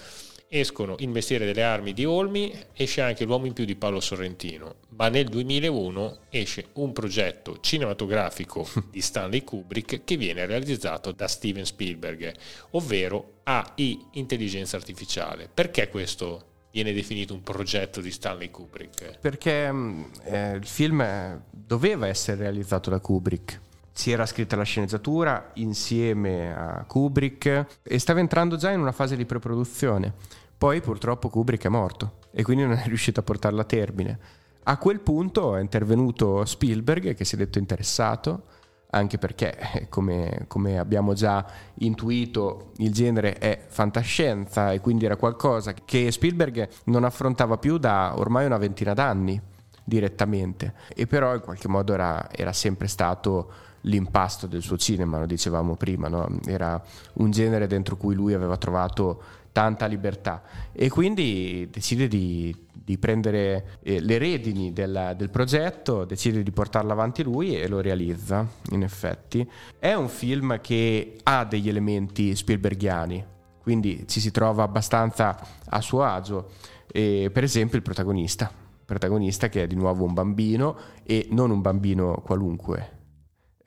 [0.49, 4.75] escono Il mestiere delle armi di Olmi, esce anche L'uomo in più di Paolo Sorrentino,
[4.89, 11.65] ma nel 2001 esce un progetto cinematografico di Stanley Kubrick che viene realizzato da Steven
[11.65, 12.33] Spielberg,
[12.71, 15.49] ovvero AI Intelligenza Artificiale.
[15.53, 19.19] Perché questo viene definito un progetto di Stanley Kubrick?
[19.19, 23.67] Perché mm, eh, il film doveva essere realizzato da Kubrick
[23.99, 29.17] si era scritta la sceneggiatura insieme a Kubrick e stava entrando già in una fase
[29.17, 30.13] di preproduzione.
[30.59, 34.19] Poi purtroppo Kubrick è morto e quindi non è riuscito a portarla a termine.
[34.63, 38.43] A quel punto è intervenuto Spielberg che si è detto interessato,
[38.89, 41.45] anche perché come, come, abbiamo già
[41.75, 48.15] intuito il genere è fantascienza e quindi era qualcosa che Spielberg non affrontava più da
[48.17, 49.41] ormai una ventina d'anni
[49.85, 53.49] direttamente e però in qualche modo era, era sempre stato
[53.83, 56.27] l'impasto del suo cinema, lo dicevamo prima, no?
[56.45, 56.81] era
[57.13, 60.41] un genere dentro cui lui aveva trovato tanta libertà.
[60.71, 66.91] E quindi decide di, di prendere eh, le redini del, del, progetto, decide di portarlo
[66.91, 69.47] avanti lui e lo realizza, in effetti.
[69.77, 73.23] È un film che ha degli elementi Spielbergiani,
[73.61, 76.51] quindi ci si trova abbastanza a suo agio,
[76.91, 78.51] e, per esempio il protagonista,
[78.85, 82.98] protagonista che è di nuovo un bambino e non un bambino qualunque,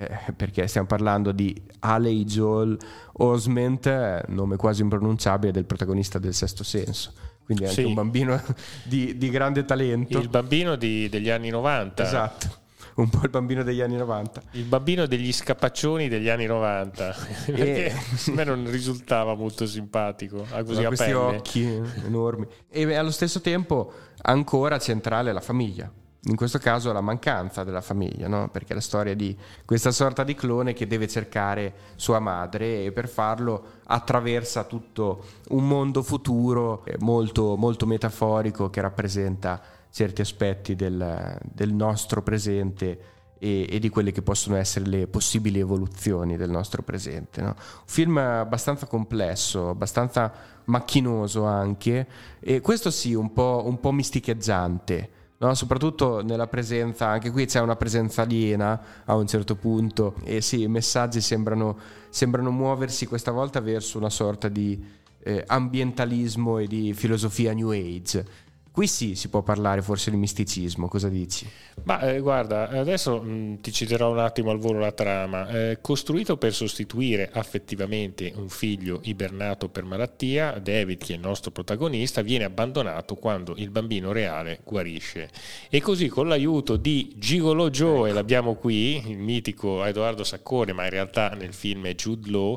[0.08, 2.78] eh, perché stiamo parlando di Haley Joel
[3.14, 7.12] Osment, nome quasi impronunciabile del protagonista del Sesto Senso.
[7.44, 7.86] Quindi è anche sì.
[7.86, 8.40] un bambino
[8.84, 10.18] di, di, grande talento.
[10.18, 12.02] Il bambino di, degli anni 90.
[12.02, 12.60] Esatto
[12.94, 14.42] un po' il bambino degli anni 90.
[14.52, 17.16] Il bambino degli scapaccioni degli anni 90.
[17.46, 20.46] Perché a me non risultava molto simpatico.
[20.50, 22.46] Ha così questi occhi enormi.
[22.68, 25.90] E allo stesso tempo ancora centrale la famiglia
[26.26, 28.48] in questo caso la mancanza della famiglia, no?
[28.48, 32.92] perché è la storia di questa sorta di clone che deve cercare sua madre e
[32.92, 41.38] per farlo attraversa tutto un mondo futuro molto, molto metaforico che rappresenta certi aspetti del,
[41.42, 46.82] del nostro presente e, e, di quelle che possono essere le possibili evoluzioni del nostro
[46.82, 47.40] presente.
[47.40, 47.48] No?
[47.48, 50.32] Un film abbastanza complesso, abbastanza
[50.66, 52.06] macchinoso anche
[52.38, 57.58] e questo sì, un po', un po misticheggiante No, soprattutto nella presenza, anche qui c'è
[57.58, 61.76] una presenza aliena a un certo punto e sì, i messaggi sembrano,
[62.10, 64.80] sembrano muoversi questa volta verso una sorta di
[65.18, 68.24] eh, ambientalismo e di filosofia New Age.
[68.72, 71.46] Qui sì, si può parlare forse di misticismo, cosa dici?
[71.84, 75.46] Ma eh, guarda, adesso mh, ti citerò un attimo al volo la trama.
[75.48, 81.50] Eh, costruito per sostituire affettivamente un figlio ibernato per malattia, David, che è il nostro
[81.50, 85.28] protagonista, viene abbandonato quando il bambino reale guarisce.
[85.68, 90.84] E così con l'aiuto di Gigolo Joe, e l'abbiamo qui, il mitico Edoardo Saccone, ma
[90.84, 92.56] in realtà nel film è Jude Law,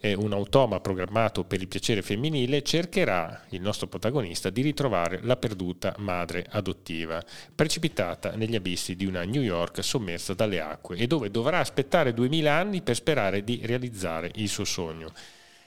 [0.00, 5.36] eh, un automa programmato per il piacere femminile, cercherà il nostro protagonista di ritrovare la
[5.36, 7.22] perduta madre adottiva,
[7.54, 12.52] precipitata negli abissi di una New York sommersa dalle acque e dove dovrà aspettare 2000
[12.52, 15.12] anni per sperare di realizzare il suo sogno.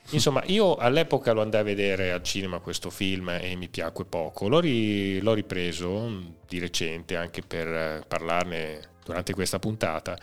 [0.10, 4.50] Insomma, io all'epoca lo andai a vedere al cinema questo film e mi piacque poco.
[4.50, 10.18] L'ho, ri- l'ho ripreso di recente anche per eh, parlarne durante questa puntata.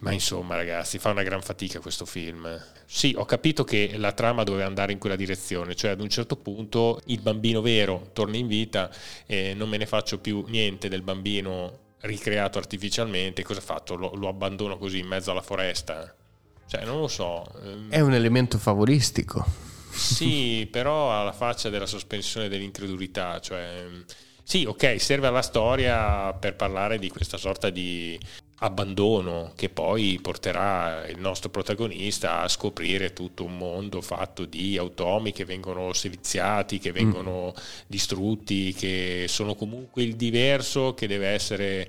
[0.00, 2.48] Ma insomma, ragazzi, fa una gran fatica questo film.
[2.86, 6.36] Sì, ho capito che la trama doveva andare in quella direzione, cioè ad un certo
[6.36, 8.90] punto il bambino vero torna in vita
[9.26, 13.42] e non me ne faccio più niente del bambino ricreato artificialmente.
[13.42, 13.94] Cosa ha fatto?
[13.94, 16.14] Lo, lo abbandono così in mezzo alla foresta?
[16.66, 17.44] Cioè, non lo so.
[17.88, 19.44] È un elemento favoristico.
[19.90, 23.84] Sì, però alla faccia della sospensione dell'incredulità, cioè...
[24.42, 28.18] Sì, ok, serve alla storia per parlare di questa sorta di
[28.62, 35.32] abbandono che poi porterà il nostro protagonista a scoprire tutto un mondo fatto di automi
[35.32, 37.60] che vengono seviziati, che vengono mm.
[37.86, 41.88] distrutti, che sono comunque il diverso che deve essere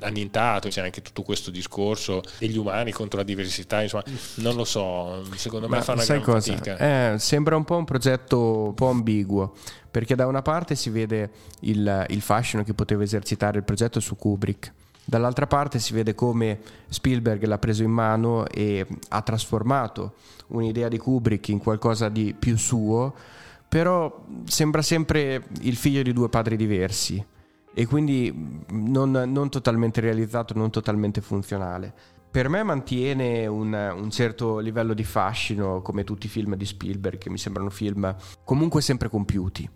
[0.00, 4.04] annientato, c'è anche tutto questo discorso degli umani contro la diversità, insomma,
[4.36, 6.52] non lo so, secondo me Ma fa una gran cosa?
[6.52, 7.12] fatica.
[7.12, 9.54] Eh, sembra un po' un progetto un po' ambiguo,
[9.90, 14.16] perché da una parte si vede il, il fascino che poteva esercitare il progetto su
[14.16, 14.72] Kubrick,
[15.08, 20.16] Dall'altra parte si vede come Spielberg l'ha preso in mano e ha trasformato
[20.48, 23.14] un'idea di Kubrick in qualcosa di più suo,
[23.66, 27.24] però sembra sempre il figlio di due padri diversi
[27.72, 31.90] e quindi non, non totalmente realizzato, non totalmente funzionale.
[32.30, 37.16] Per me mantiene un, un, certo livello di fascino, come tutti i film di Spielberg,
[37.16, 39.66] che mi sembrano film comunque sempre compiuti.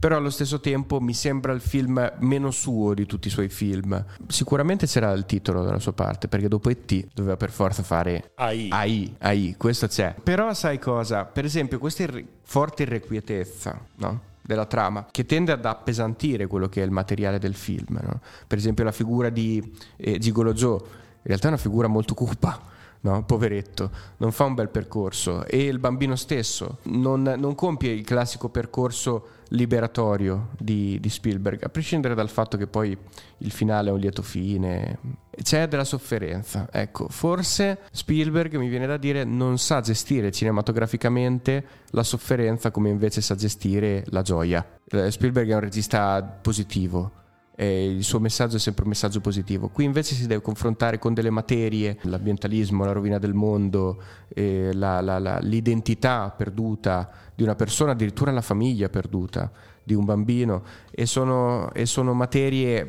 [0.00, 4.02] Però allo stesso tempo mi sembra il film meno suo di tutti i suoi film.
[4.28, 7.08] Sicuramente c'era il titolo dalla sua parte, perché dopo E.T.
[7.12, 8.68] doveva per forza fare AI.
[8.70, 10.14] AI, AI, questo c'è.
[10.22, 11.26] Però sai cosa?
[11.26, 14.28] Per esempio, questa irre- forte irrequietezza, no?
[14.40, 17.98] della trama che tende ad appesantire quello che è il materiale del film.
[18.00, 18.20] No?
[18.46, 19.62] Per esempio la figura di
[19.96, 22.58] eh, Gigolo Joe in realtà è una figura molto cupa.
[23.02, 28.04] No, poveretto, non fa un bel percorso e il bambino stesso non, non compie il
[28.04, 32.96] classico percorso liberatorio di, di, Spielberg, a prescindere dal fatto che poi
[33.38, 34.98] il finale è un lieto fine,
[35.42, 36.68] c'è della sofferenza.
[36.70, 43.22] Ecco, forse Spielberg mi viene da dire non sa gestire cinematograficamente la sofferenza come invece
[43.22, 44.78] sa gestire la gioia.
[44.84, 47.12] Eh, Spielberg è un regista positivo,
[47.60, 49.68] eh, il suo messaggio è sempre un messaggio positivo.
[49.68, 55.02] Qui invece si deve confrontare con delle materie, l'ambientalismo, la rovina del mondo, eh, la,
[55.02, 59.52] la, la, l'identità perduta di una persona, addirittura la famiglia perduta
[59.84, 62.86] di un bambino e sono, e sono materie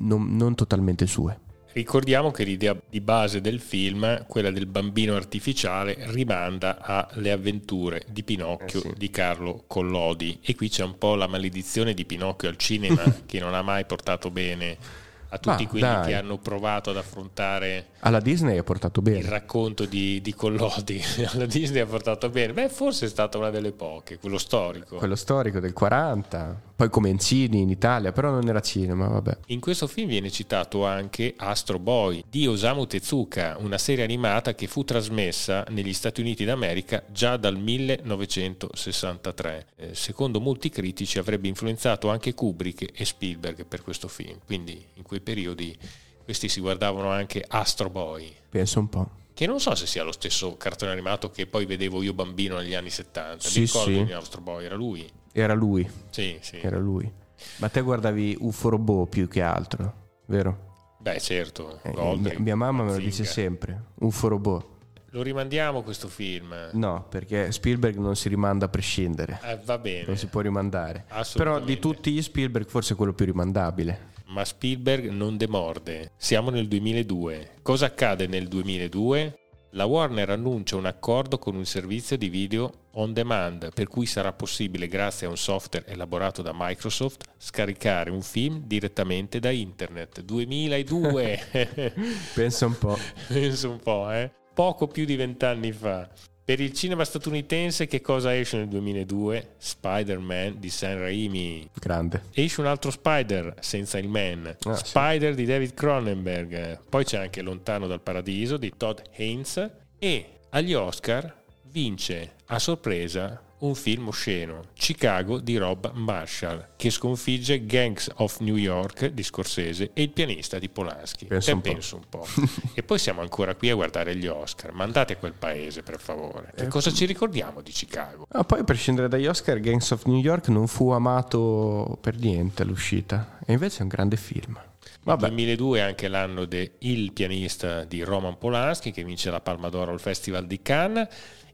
[0.00, 1.43] non, non totalmente sue.
[1.74, 8.22] Ricordiamo che l'idea di base del film, quella del bambino artificiale, rimanda alle avventure di
[8.22, 8.92] Pinocchio eh sì.
[8.96, 10.38] di Carlo Collodi.
[10.40, 13.86] E qui c'è un po' la maledizione di Pinocchio al cinema che non ha mai
[13.86, 15.02] portato bene
[15.34, 16.06] a tutti Ma, quelli dai.
[16.06, 21.02] che hanno provato ad affrontare alla Disney ha portato bene il racconto di, di Collodi
[21.32, 25.16] alla Disney ha portato bene beh forse è stata una delle poche quello storico quello
[25.16, 29.38] storico del 40 poi Comencini in Italia, però non era cinema, vabbè.
[29.46, 34.66] In questo film viene citato anche Astro Boy di Osamu Tezuka, una serie animata che
[34.66, 39.66] fu trasmessa negli Stati Uniti d'America già dal 1963.
[39.76, 45.04] Eh, secondo molti critici avrebbe influenzato anche Kubrick e Spielberg per questo film, quindi in
[45.04, 45.76] quei periodi
[46.22, 48.32] questi si guardavano anche Astro Boy.
[48.48, 52.02] Penso un po' che non so se sia lo stesso cartone animato che poi vedevo
[52.02, 53.48] io bambino negli anni 70.
[53.48, 54.12] Sì, Mi ricordo sì.
[54.12, 55.10] Astro Boy, era lui.
[55.32, 55.90] Era lui.
[56.10, 56.60] Sì, sì.
[56.60, 57.12] Era lui.
[57.56, 59.94] Ma te guardavi UFO Robot più che altro,
[60.26, 60.96] vero?
[61.00, 61.80] Beh, certo.
[61.82, 64.66] Eh, mia, mamma me lo dice sempre, UFO Robot.
[65.10, 66.54] Lo rimandiamo questo film?
[66.72, 69.40] No, perché Spielberg non si rimanda a prescindere.
[69.42, 70.06] Eh, va bene.
[70.06, 71.06] Non si può rimandare.
[71.34, 74.12] Però di tutti gli Spielberg forse è quello più rimandabile.
[74.26, 76.12] Ma Spielberg non demorde.
[76.16, 77.56] Siamo nel 2002.
[77.62, 79.38] Cosa accade nel 2002?
[79.74, 84.32] la Warner annuncia un accordo con un servizio di video on demand per cui sarà
[84.32, 90.20] possibile, grazie a un software elaborato da Microsoft, scaricare un film direttamente da internet.
[90.22, 91.92] 2002!
[92.34, 92.96] Pensa un po'.
[93.26, 94.30] Pensa un po', eh?
[94.54, 96.08] Poco più di vent'anni fa.
[96.46, 99.54] Per il cinema statunitense che cosa esce nel 2002?
[99.56, 101.70] Spider-Man di Sam Raimi.
[101.72, 102.24] Grande.
[102.34, 104.54] Esce un altro Spider senza il Man.
[104.64, 104.84] Ah, sì.
[104.84, 106.80] Spider di David Cronenberg.
[106.86, 109.70] Poi c'è anche Lontano dal Paradiso di Todd Haynes.
[109.98, 117.64] E agli Oscar vince a sorpresa un film osceno, Chicago di Rob Marshall, che sconfigge
[117.66, 121.26] Gangs of New York di Scorsese e il pianista di Polanski.
[121.26, 121.70] Penso un po'.
[121.70, 122.26] penso un po'.
[122.74, 124.72] e poi siamo ancora qui a guardare gli Oscar.
[124.72, 126.52] Mandate a quel paese, per favore.
[126.54, 128.26] Eh, Che cosa ci ricordiamo di Chicago?
[128.30, 132.62] Ah, poi, a prescindere dagli Oscar, Gangs of New York non fu amato per niente
[132.62, 133.38] all'uscita.
[133.46, 134.60] E invece è un grande film.
[135.04, 139.92] Vabbè, 2002 è anche l'anno del pianista di Roman Polanski che vince la Palma d'Oro
[139.92, 141.08] al Festival di Cannes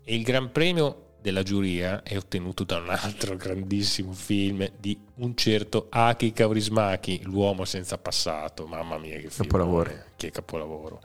[0.05, 5.35] e il Gran Premio della giuria è ottenuto da un altro grandissimo film di un
[5.37, 8.67] certo Aki Kaurismäki, L'uomo senza passato.
[8.67, 9.93] Mamma mia che film, Capolavoro.
[10.17, 11.01] che capolavoro.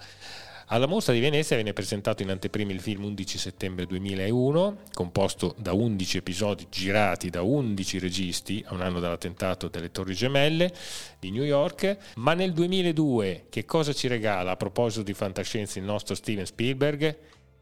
[0.69, 5.73] Alla mostra di Venezia viene presentato in anteprima il film 11 settembre 2001, composto da
[5.73, 10.73] 11 episodi girati da 11 registi a un anno dall'attentato delle Torri Gemelle
[11.19, 11.97] di New York.
[12.15, 17.15] Ma nel 2002 che cosa ci regala a proposito di fantascienza il nostro Steven Spielberg?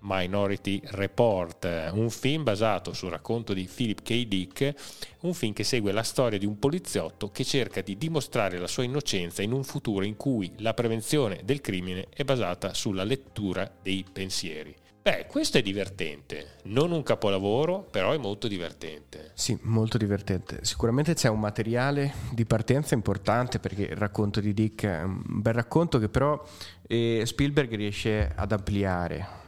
[0.03, 4.25] Minority Report, un film basato sul racconto di Philip K.
[4.25, 4.73] Dick,
[5.21, 8.83] un film che segue la storia di un poliziotto che cerca di dimostrare la sua
[8.83, 14.05] innocenza in un futuro in cui la prevenzione del crimine è basata sulla lettura dei
[14.11, 14.75] pensieri.
[15.03, 19.31] Beh, questo è divertente, non un capolavoro, però è molto divertente.
[19.33, 20.59] Sì, molto divertente.
[20.61, 25.55] Sicuramente c'è un materiale di partenza importante perché il racconto di Dick è un bel
[25.55, 26.41] racconto che però
[26.87, 29.42] eh, Spielberg riesce ad ampliare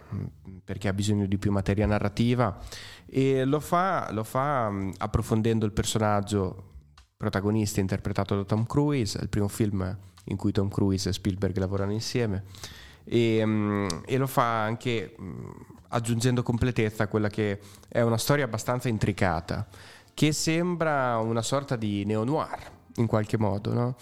[0.64, 2.58] perché ha bisogno di più materia narrativa
[3.06, 6.72] e lo fa, lo fa mh, approfondendo il personaggio
[7.18, 11.91] protagonista interpretato da Tom Cruise, il primo film in cui Tom Cruise e Spielberg lavorano
[11.91, 12.43] insieme
[13.03, 15.16] e, mh, e lo fa anche
[15.89, 19.68] aggiungendo completezza a quella che è una storia abbastanza intricata
[20.14, 23.95] che sembra una sorta di neo-noir in qualche modo, no?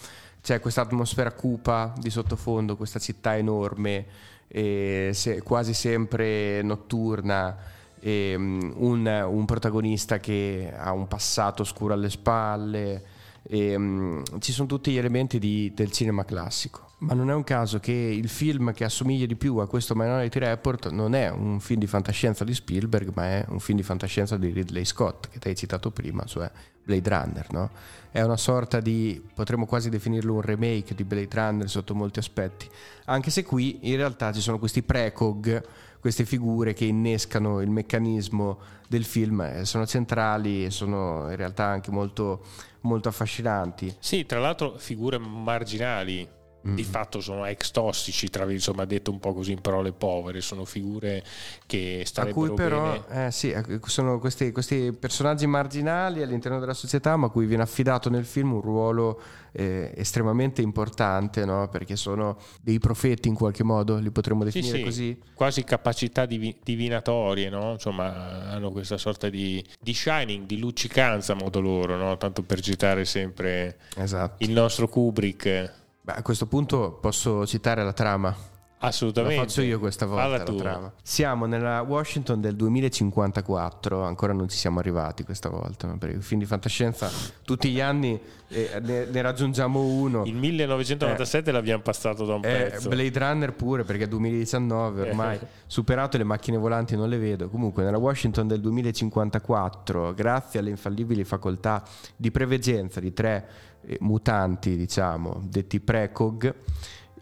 [0.44, 4.04] C'è questa atmosfera cupa di sottofondo, questa città enorme,
[4.46, 7.56] se- quasi sempre notturna,
[7.98, 13.02] e, mm, un, un protagonista che ha un passato oscuro alle spalle,
[13.42, 16.83] e, mm, ci sono tutti gli elementi di- del cinema classico.
[17.04, 20.38] Ma non è un caso che il film che assomiglia di più a questo Minority
[20.38, 24.38] Report non è un film di fantascienza di Spielberg, ma è un film di fantascienza
[24.38, 26.50] di Ridley Scott, che ti hai citato prima, cioè
[26.82, 27.46] Blade Runner.
[27.52, 27.70] No?
[28.10, 32.66] È una sorta di, potremmo quasi definirlo un remake di Blade Runner sotto molti aspetti,
[33.04, 35.62] anche se qui in realtà ci sono questi precog,
[36.00, 41.66] queste figure che innescano il meccanismo del film, eh, sono centrali e sono in realtà
[41.66, 42.44] anche molto,
[42.82, 43.94] molto affascinanti.
[43.98, 46.26] Sì, tra l'altro figure marginali,
[46.72, 50.64] di fatto sono ex tossici, tra insomma detto un po' così in parole povere, sono
[50.64, 51.22] figure
[51.66, 53.26] che a starebbero cui però bene.
[53.26, 53.54] eh, sì,
[53.86, 58.52] sono questi, questi personaggi marginali all'interno della società ma a cui viene affidato nel film
[58.52, 59.20] un ruolo
[59.52, 61.68] eh, estremamente importante no?
[61.68, 66.26] perché sono dei profeti in qualche modo li potremmo Sì, definire sì, così quasi capacità
[66.26, 67.72] divi- divinatorie, no?
[67.72, 72.16] Insomma, hanno questa sorta di, di shining, di luccicanza a modo loro, no?
[72.16, 75.82] Tanto per citare sempre esatto il nostro Kubrick.
[76.04, 78.36] Beh, a questo punto posso citare la trama
[78.84, 79.36] La Assolutamente.
[79.36, 80.92] faccio io questa volta la.
[81.02, 86.40] Siamo nella Washington del 2054, ancora non ci siamo arrivati questa volta, perché i film
[86.40, 87.10] di fantascienza
[87.44, 90.24] tutti gli anni eh, ne, ne raggiungiamo uno.
[90.24, 92.88] Il 1997 l'abbiamo passato da un Eh, pezzo.
[92.88, 97.82] Blade Runner pure perché è 2019 ormai superato le macchine volanti non le vedo comunque
[97.82, 101.82] nella Washington del 2054 grazie alle infallibili facoltà
[102.16, 103.46] di preveggenza di tre
[103.86, 106.54] eh, mutanti diciamo detti precog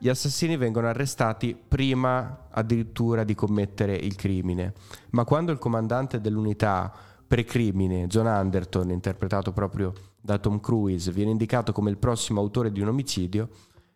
[0.03, 4.73] gli assassini vengono arrestati prima addirittura di commettere il crimine
[5.11, 6.93] ma quando il comandante dell'unità
[7.25, 12.81] precrimine John Anderton interpretato proprio da Tom Cruise viene indicato come il prossimo autore di
[12.81, 13.49] un omicidio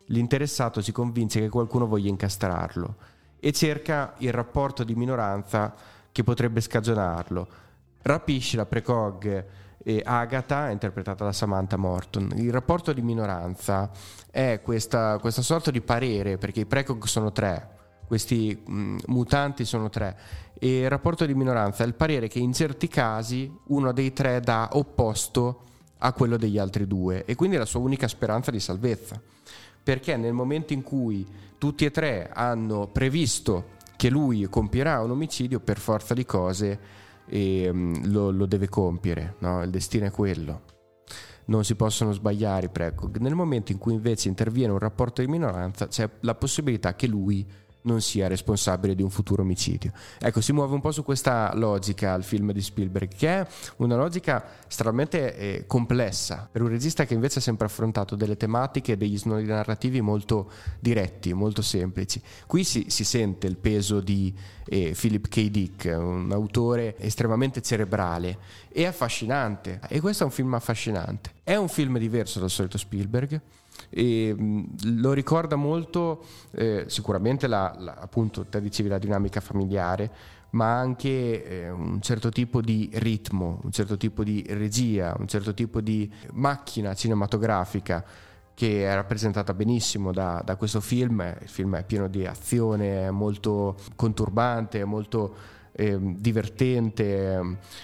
[0.05, 2.95] l'interessato si convince che qualcuno voglia incastrarlo
[3.37, 5.75] e cerca il rapporto di minoranza
[6.11, 7.47] che potrebbe scagionarlo.
[8.01, 9.45] Rapisce la precog
[9.87, 12.33] eh, Agatha, interpretata da Samantha Morton.
[12.35, 13.89] Il rapporto di minoranza
[14.29, 17.69] è questa, questa sorta di parere, perché i precog sono tre,
[18.05, 20.17] questi mh, mutanti sono tre,
[20.59, 24.41] e il rapporto di minoranza è il parere che in certi casi uno dei tre
[24.41, 25.61] dà opposto
[25.99, 29.19] a quello degli altri due e quindi è la sua unica speranza di salvezza
[29.81, 31.25] perché nel momento in cui
[31.57, 36.79] tutti e tre hanno previsto che lui compierà un omicidio, per forza di cose
[37.29, 39.63] ehm, lo, lo deve compiere, no?
[39.63, 40.61] il destino è quello.
[41.45, 43.09] Non si possono sbagliare i.
[43.19, 47.45] Nel momento in cui invece interviene un rapporto di minoranza, c'è la possibilità che lui
[47.87, 49.91] non sia responsabile di un futuro omicidio.
[50.19, 53.95] Ecco, si muove un po' su questa logica il film di Spielberg, che è una
[53.95, 58.97] logica estremamente eh, complessa per un regista che invece ha sempre affrontato delle tematiche e
[58.97, 62.21] degli snodi narrativi molto diretti, molto semplici.
[62.45, 64.33] Qui si, si sente il peso di
[64.65, 65.49] eh, Philip K.
[65.49, 68.37] Dick, un autore estremamente cerebrale
[68.69, 69.79] e affascinante.
[69.87, 71.31] E questo è un film affascinante.
[71.43, 73.41] È un film diverso dal solito Spielberg
[73.89, 74.35] e
[74.83, 80.11] lo ricorda molto eh, sicuramente la, la, appunto te dicevi la dinamica familiare
[80.51, 85.53] ma anche eh, un certo tipo di ritmo un certo tipo di regia un certo
[85.53, 88.03] tipo di macchina cinematografica
[88.57, 91.21] che è rappresentata benissimo da, da questo film.
[91.41, 95.35] Il film è pieno di azione è molto conturbante è molto
[95.77, 97.39] eh, divertente, eh,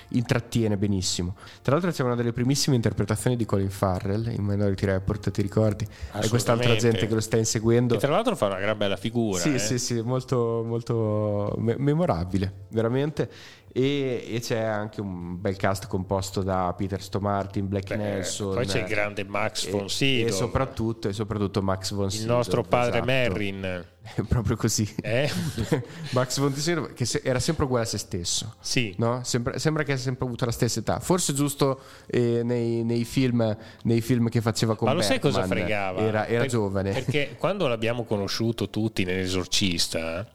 [0.10, 1.36] intrattiene benissimo.
[1.62, 5.86] Tra l'altro c'è una delle primissime interpretazioni di Colin Farrell in Minority Report, ti ricordi?
[6.14, 7.94] E quest'altra gente che lo sta inseguendo.
[7.96, 9.40] E tra l'altro fa una gran bella figura.
[9.40, 9.60] Sì, eh?
[9.60, 13.30] sì, sì, molto, molto me- memorabile, veramente
[13.76, 18.68] e, e, c'è anche un bel cast composto da Peter Stomartin, Black Beh, Nelson poi
[18.68, 22.36] c'è il grande Max von Sydow e, e, soprattutto, e soprattutto Max von Sydow il
[22.36, 23.06] nostro padre esatto.
[23.06, 23.86] Merrin
[24.30, 25.28] proprio così eh?
[26.12, 28.94] Max von Sydow che era sempre uguale a se stesso sì.
[29.00, 29.22] no?
[29.24, 33.58] sembra, sembra, che abbia sempre avuto la stessa età forse giusto eh, nei, nei, film,
[33.84, 36.00] nei, film, che faceva con ma lo Batman, sai cosa fregava?
[36.00, 40.30] era, era per, giovane perché quando l'abbiamo conosciuto tutti nell'esorcista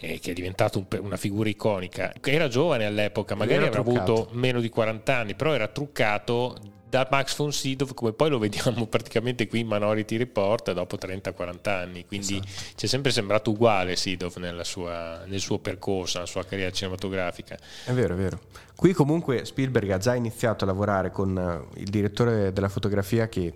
[0.00, 2.12] eh, che è diventato un, una figura iconica.
[2.22, 6.56] Era giovane all'epoca, magari aveva avuto meno di 40 anni, però era truccato
[6.90, 11.68] da Max von Sydow come poi lo vediamo praticamente qui in Minority Report dopo 30-40
[11.68, 12.72] anni quindi esatto.
[12.74, 14.28] ci è sempre sembrato uguale Sydow
[14.62, 18.40] sua, nel suo percorso nella sua carriera cinematografica è vero è vero
[18.74, 23.52] qui comunque Spielberg ha già iniziato a lavorare con eh, il direttore della fotografia che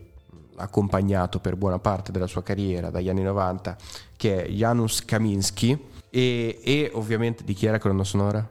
[0.55, 3.77] l'ha accompagnato per buona parte della sua carriera dagli anni 90
[4.17, 8.49] che è Janusz Kaminski e, e ovviamente di chi era colonna sonora?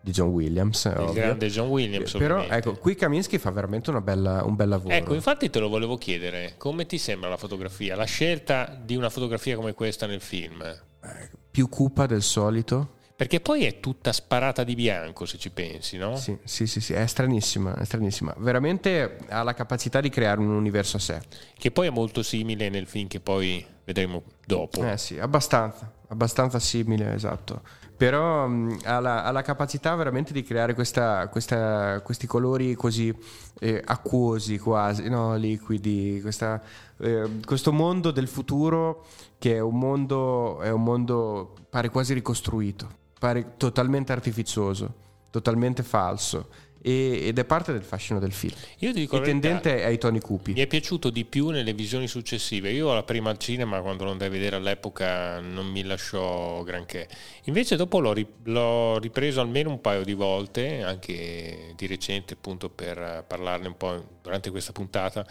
[0.00, 0.86] Di John Williams.
[0.86, 1.12] Il ovvio.
[1.12, 2.12] grande John Williams.
[2.12, 2.68] Però ovviamente.
[2.70, 4.94] ecco, qui Kaminsky fa veramente bella, un bel lavoro.
[4.94, 7.94] Ecco, infatti te lo volevo chiedere, come ti sembra la fotografia?
[7.94, 10.62] La scelta di una fotografia come questa nel film?
[10.62, 12.96] Eh, più cupa del solito.
[13.16, 16.16] Perché poi è tutta sparata di bianco, se ci pensi, no?
[16.16, 18.34] Sì, sì, sì, sì, è stranissima, è stranissima.
[18.38, 21.20] Veramente ha la capacità di creare un universo a sé.
[21.56, 24.82] Che poi è molto simile nel film che poi vedremo dopo.
[24.84, 27.62] Eh sì, abbastanza abbastanza simile, esatto.
[27.96, 33.14] Però mh, ha, la, ha, la, capacità veramente di creare questa, questa, questi colori così
[33.60, 35.36] eh, acquosi quasi, no?
[35.36, 36.60] liquidi, questa,
[36.98, 39.04] eh, questo mondo del futuro
[39.38, 42.88] che è un mondo, è un mondo pare quasi ricostruito,
[43.18, 44.94] pare totalmente artificioso,
[45.30, 46.48] totalmente falso
[46.86, 48.52] ed è parte del fascino del film.
[48.80, 50.52] Io dico e tendente ai toni cupi.
[50.52, 52.70] Mi è piaciuto di più nelle visioni successive.
[52.72, 57.08] Io la prima al cinema, quando lo andai a vedere all'epoca, non mi lasciò granché.
[57.44, 63.24] Invece dopo l'ho, l'ho ripreso almeno un paio di volte, anche di recente appunto per
[63.26, 65.26] parlarne un po' durante questa puntata.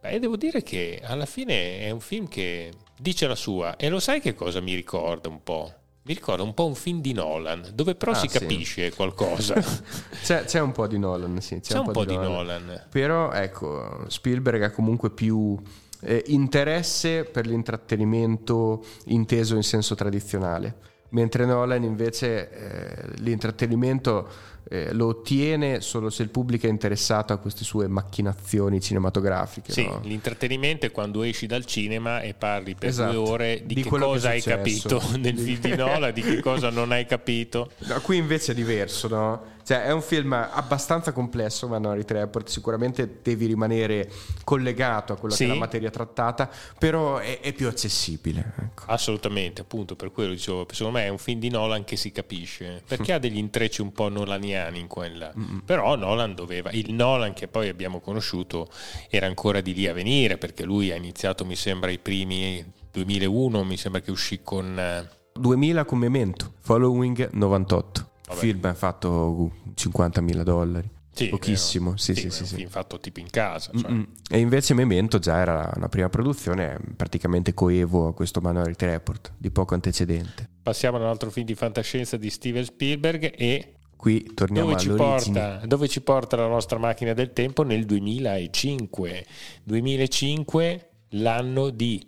[0.00, 3.74] E devo dire che alla fine è un film che dice la sua.
[3.74, 5.74] E lo sai che cosa mi ricorda un po'?
[6.04, 8.96] Mi ricorda un po' un film di Nolan, dove però ah, si capisce sì.
[8.96, 9.54] qualcosa.
[10.20, 11.60] c'è, c'è, un po' di Nolan, sì.
[11.60, 12.64] C'è, c'è un, un, po', di, Nolan.
[12.64, 12.86] Nolan.
[12.90, 15.56] Però ecco, Spielberg ha comunque più
[16.00, 20.74] eh, interesse per l'intrattenimento inteso in senso tradizionale,
[21.10, 24.28] mentre Nolan invece eh, l'intrattenimento
[24.68, 29.72] eh, lo ottiene solo se il pubblico è interessato a queste sue macchinazioni cinematografiche.
[29.72, 30.00] Sì, no?
[30.04, 33.12] l'intrattenimento è quando esci dal cinema e parli per esatto.
[33.12, 36.40] due ore di, di che cosa che hai capito nel film di Nola, di che
[36.40, 37.70] cosa non hai capito.
[37.78, 39.50] No, qui invece è diverso, no?
[39.64, 42.48] Cioè, è un film abbastanza complesso, Minority Report.
[42.48, 44.10] Sicuramente devi rimanere
[44.42, 45.44] collegato a quella sì.
[45.44, 48.54] che è la materia trattata, però è, è più accessibile.
[48.58, 48.84] Ecco.
[48.86, 50.66] Assolutamente, appunto, per quello dicevo.
[50.68, 53.92] Secondo me è un film di Nolan che si capisce, perché ha degli intrecci un
[53.92, 55.32] po' nolaniani in quella.
[55.36, 55.58] Mm-hmm.
[55.60, 58.68] Però Nolan doveva, il Nolan che poi abbiamo conosciuto
[59.08, 63.64] era ancora di lì a venire, perché lui ha iniziato, mi sembra, i primi 2001,
[63.64, 65.08] mi sembra che uscì con...
[65.34, 68.10] 2000 eh, con Memento, Following 98.
[68.26, 68.38] Vabbè.
[68.38, 70.90] film fatto 50.000 dollari.
[71.14, 73.70] Sì, Pochissimo, sì, sì, sì, sì, film fatto tipo in casa.
[73.76, 74.06] Cioè.
[74.30, 79.50] E invece Memento già era una prima produzione praticamente coevo a questo Minority Report, di
[79.50, 80.48] poco antecedente.
[80.62, 84.88] Passiamo ad un altro film di fantascienza di Steven Spielberg e qui torniamo dove ci,
[84.88, 87.62] porta, dove ci porta la nostra macchina del tempo?
[87.62, 89.26] Nel 2005.
[89.62, 92.04] 2005, l'anno di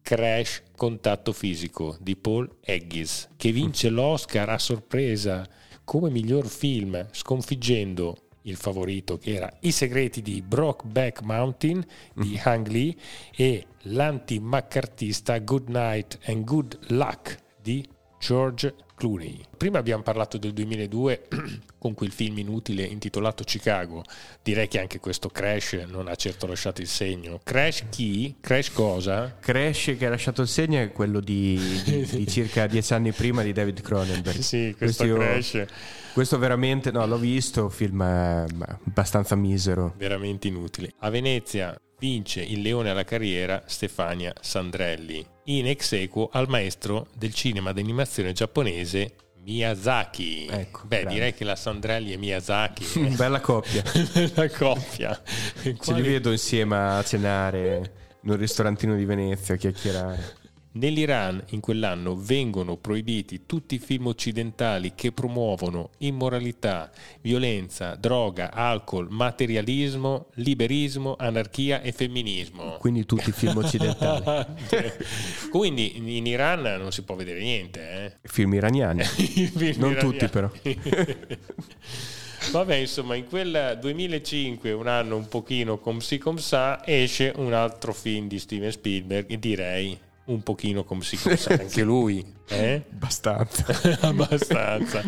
[0.00, 5.46] Crash Contatto Fisico di Paul Haggis, che vince l'Oscar a sorpresa
[5.84, 11.84] come miglior film, sconfiggendo il favorito che era I segreti di Brokeback Mountain
[12.14, 12.96] di Hang Lee
[13.36, 17.86] e l'anti-maccartista Good Night and Good Luck di
[18.24, 19.38] George Clooney.
[19.54, 21.28] Prima abbiamo parlato del 2002
[21.76, 24.02] con quel film inutile intitolato Chicago.
[24.42, 27.40] Direi che anche questo Crash non ha certo lasciato il segno.
[27.44, 28.36] Crash chi?
[28.40, 29.36] Crash cosa?
[29.38, 33.42] Crash che ha lasciato il segno è quello di, di, di circa dieci anni prima
[33.42, 34.38] di David Cronenberg.
[34.38, 35.66] Sì, questo, questo Crash.
[36.14, 38.46] questo veramente, no, l'ho visto, film eh,
[38.86, 39.92] abbastanza misero.
[39.98, 40.92] Veramente inutile.
[41.00, 47.34] A Venezia vince il Leone alla carriera Stefania Sandrelli, in ex equo al maestro del
[47.34, 49.14] cinema d'animazione giapponese
[49.44, 50.46] Miyazaki.
[50.50, 51.14] Ecco, Beh, grande.
[51.14, 53.00] direi che la Sandrelli e Miyazaki.
[53.14, 53.82] Bella coppia.
[54.14, 55.22] Bella coppia.
[55.62, 57.92] Ce li vedo insieme a cenare
[58.22, 60.42] in un ristorantino di Venezia a chiacchierare.
[60.76, 69.06] Nell'Iran in quell'anno vengono proibiti tutti i film occidentali che promuovono immoralità, violenza, droga, alcol,
[69.08, 72.76] materialismo, liberismo, anarchia e femminismo.
[72.80, 74.46] Quindi tutti i film occidentali.
[75.48, 77.90] Quindi in Iran non si può vedere niente.
[77.90, 78.28] Eh?
[78.28, 79.04] Film iraniani.
[79.54, 79.98] Film Non iraniani.
[79.98, 80.50] tutti, però.
[82.50, 87.52] Vabbè, insomma, in quel 2005, un anno un pochino com si com sa, esce un
[87.52, 89.96] altro film di Steven Spielberg, direi
[90.26, 92.84] un pochino com si sa, anche lui, eh?
[92.92, 93.64] Abbastanza.
[94.06, 95.02] Abbastanza.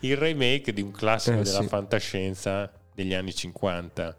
[0.00, 1.68] Il remake di un classico Eh, della sì.
[1.68, 4.16] fantascienza degli anni 50,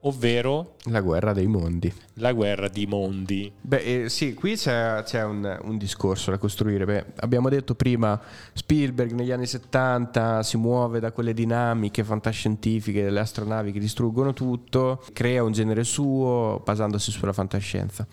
[0.00, 1.92] ovvero La guerra dei mondi.
[2.14, 3.52] La guerra di mondi.
[3.60, 6.84] Beh, eh, sì, qui c'è, c'è un, un discorso da costruire.
[6.84, 8.20] Beh, abbiamo detto prima,
[8.52, 15.04] Spielberg negli anni 70 si muove da quelle dinamiche fantascientifiche delle astronavi che distruggono tutto,
[15.12, 18.06] crea un genere suo basandosi sulla fantascienza.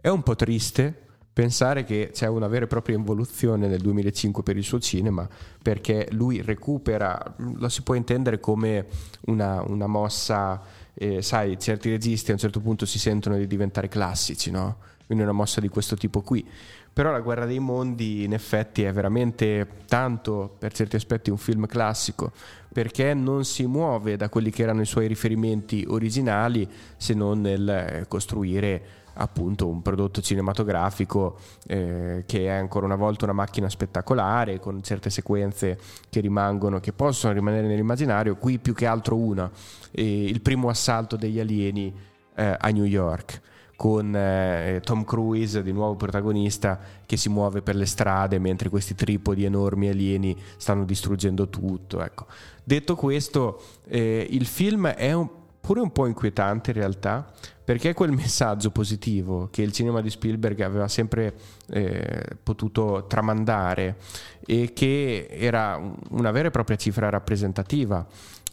[0.00, 1.01] È un po' triste
[1.32, 5.28] pensare che c'è una vera e propria involuzione nel 2005 per il suo cinema,
[5.62, 8.86] perché lui recupera, lo si può intendere come
[9.26, 10.60] una, una mossa,
[10.94, 14.76] eh, sai, certi registi a un certo punto si sentono di diventare classici, no?
[15.06, 16.46] Quindi una mossa di questo tipo qui.
[16.92, 21.64] Però La guerra dei mondi in effetti è veramente tanto per certi aspetti un film
[21.64, 22.32] classico,
[22.70, 26.68] perché non si muove da quelli che erano i suoi riferimenti originali
[26.98, 33.24] se non nel eh, costruire appunto un prodotto cinematografico eh, che è ancora una volta
[33.24, 38.86] una macchina spettacolare con certe sequenze che rimangono che possono rimanere nell'immaginario qui più che
[38.86, 39.50] altro una
[39.90, 41.94] eh, il primo assalto degli alieni
[42.34, 43.40] eh, a New York
[43.76, 48.94] con eh, Tom Cruise di nuovo protagonista che si muove per le strade mentre questi
[48.94, 52.26] tripodi enormi alieni stanno distruggendo tutto ecco.
[52.62, 55.28] detto questo eh, il film è un,
[55.62, 57.30] pure un po' inquietante in realtà
[57.64, 61.34] perché quel messaggio positivo che il cinema di Spielberg aveva sempre
[61.70, 63.96] eh, potuto tramandare
[64.44, 68.04] e che era un- una vera e propria cifra rappresentativa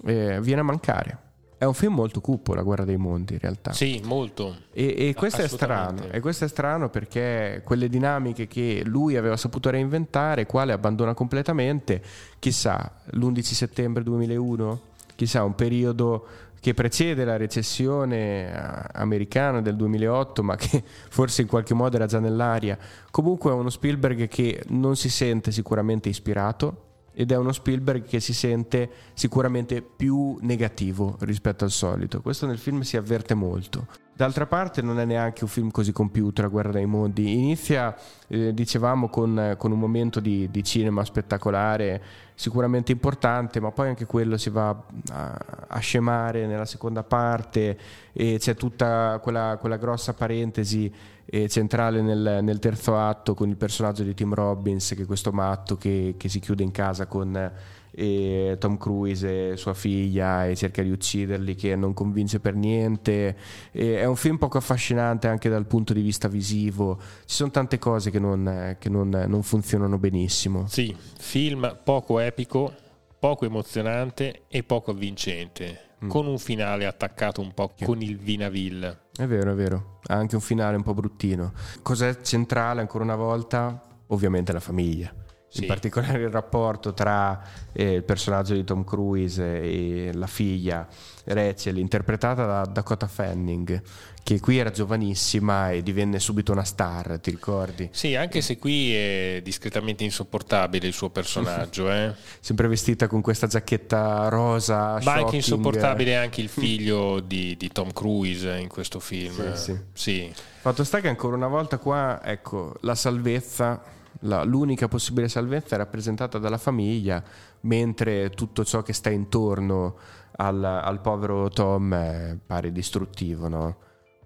[0.06, 1.18] eh, viene a mancare.
[1.58, 3.74] È un film molto cupo, La guerra dei mondi, in realtà.
[3.74, 4.56] Sì, molto.
[4.72, 9.36] E, e questo è strano, e questo è strano perché quelle dinamiche che lui aveva
[9.36, 12.02] saputo reinventare, quale abbandona completamente,
[12.40, 14.82] chissà, l'11 settembre 2001,
[15.16, 16.26] chissà, un periodo
[16.60, 22.06] che precede la recessione eh, americana del 2008, ma che forse in qualche modo era
[22.06, 22.78] già nell'aria.
[23.12, 28.20] Comunque è uno Spielberg che non si sente sicuramente ispirato ed è uno Spielberg che
[28.20, 32.22] si sente sicuramente più negativo rispetto al solito.
[32.22, 33.88] Questo nel film si avverte molto.
[34.20, 37.32] D'altra parte non è neanche un film così compiuto, La guerra dei mondi.
[37.32, 37.96] Inizia,
[38.28, 42.04] eh, dicevamo, con, con un momento di, di cinema spettacolare,
[42.36, 44.72] sicuramente importante, ma poi anche quello si va
[45.12, 47.78] a, a scemare nella seconda parte
[48.12, 50.94] e c'è tutta quella, quella grossa parentesi
[51.24, 55.32] eh, centrale nel, nel terzo atto con il personaggio di Tim Robbins, che è questo
[55.32, 57.52] matto che, che si chiude in casa con
[58.00, 63.36] eh, Tom Cruise e sua figlia e cerca di ucciderli, che non convince per niente.
[63.72, 66.98] E è un film poco affascinante anche dal punto di vista visivo.
[67.26, 70.66] Ci sono tante cose che non, che non, non funzionano benissimo.
[70.68, 72.74] Sì, film poco epico,
[73.20, 76.08] poco emozionante e poco avvincente, Mm.
[76.08, 79.08] con un finale attaccato un po' con il Vinaville.
[79.18, 80.00] È vero, è vero.
[80.06, 81.52] Ha anche un finale un po' bruttino.
[81.82, 83.84] Cos'è centrale ancora una volta?
[84.08, 85.14] Ovviamente la famiglia.
[85.52, 85.62] Sì.
[85.62, 87.42] In particolare il rapporto tra
[87.74, 90.88] eh, il personaggio di Tom Cruise e la figlia
[91.24, 93.82] Rachel, interpretata da Dakota Fanning,
[94.22, 97.90] che qui era giovanissima e divenne subito una star, ti ricordi?
[97.92, 102.14] Sì, anche se qui è discretamente insopportabile il suo personaggio, eh.
[102.40, 104.76] Sempre vestita con questa giacchetta rosa.
[104.76, 105.34] Ma anche shocking.
[105.34, 109.56] insopportabile anche il figlio di, di Tom Cruise in questo film.
[109.56, 109.80] Sì, sì.
[109.94, 110.34] Sì.
[110.62, 113.82] Fatto sta che ancora una volta qua, ecco, la salvezza,
[114.22, 117.24] la- l'unica possibile salvezza è rappresentata dalla famiglia,
[117.62, 119.98] mentre tutto ciò che sta intorno
[120.38, 123.78] al, al povero Tom eh, pare distruttivo, no?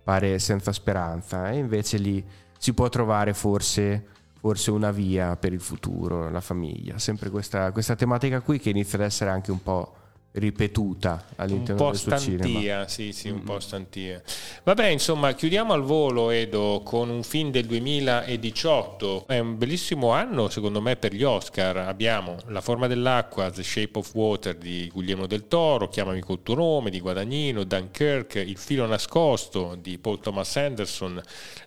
[0.04, 1.50] Pare senza speranza.
[1.50, 2.24] E invece lì
[2.58, 4.06] si può trovare forse,
[4.40, 8.98] forse una via per il futuro, la famiglia, sempre questa, questa tematica qui che inizia
[8.98, 9.96] ad essere anche un po'
[10.34, 12.88] ripetuta all'interno del suo stantia, cinema.
[12.88, 13.46] sì, sì, un mm-hmm.
[13.46, 14.22] po' stantia.
[14.64, 19.26] Vabbè, insomma, chiudiamo al volo Edo con un film del 2018.
[19.28, 21.78] È un bellissimo anno, secondo me, per gli Oscar.
[21.78, 26.56] Abbiamo La forma dell'acqua, The Shape of Water di Guglielmo del Toro, Chiamami col tuo
[26.56, 31.22] nome di Guadagnino, Dunkirk, Il filo nascosto di Paul Thomas Anderson,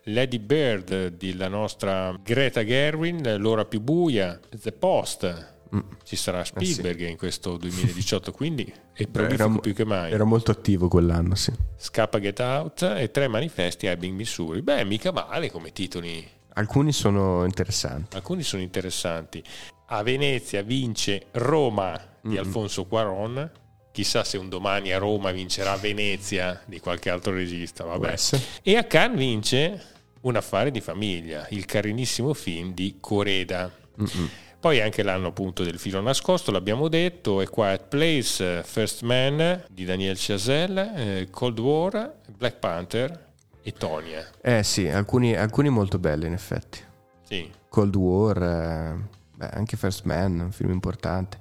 [0.05, 5.56] Lady Bird della nostra Greta Gerwin, L'ora più buia, The Post Mm.
[6.05, 7.11] Ci sarà Spielberg eh sì.
[7.11, 10.13] in questo 2018, quindi è prolifico più che mai.
[10.13, 11.53] Era molto attivo quell'anno, sì.
[11.77, 14.63] Scappa Get Out e tre manifesti a Ebbing, Missouri.
[14.63, 16.27] Beh, mica male come titoli.
[16.55, 18.17] Alcuni sono interessanti.
[18.17, 19.43] Alcuni sono interessanti.
[19.89, 23.51] A Venezia vince Roma di mm Alfonso Cuaron.
[23.93, 27.85] Chissà se un domani a Roma vincerà Venezia di qualche altro regista.
[27.85, 28.15] Vabbè.
[28.63, 29.83] E a Cannes vince
[30.23, 33.71] Un affare di famiglia, il carinissimo film di Coreda.
[34.01, 34.29] Mm-mm.
[34.67, 39.85] Poi anche l'anno appunto del filo nascosto, l'abbiamo detto, è Quiet Place, First Man di
[39.85, 43.27] Daniel Chazelle, eh, Cold War, Black Panther
[43.63, 44.29] e Tonia.
[44.41, 46.81] Eh sì, alcuni, alcuni molto belli in effetti.
[47.23, 47.49] Sì.
[47.69, 51.39] Cold War, eh, beh, anche First Man, un film importante.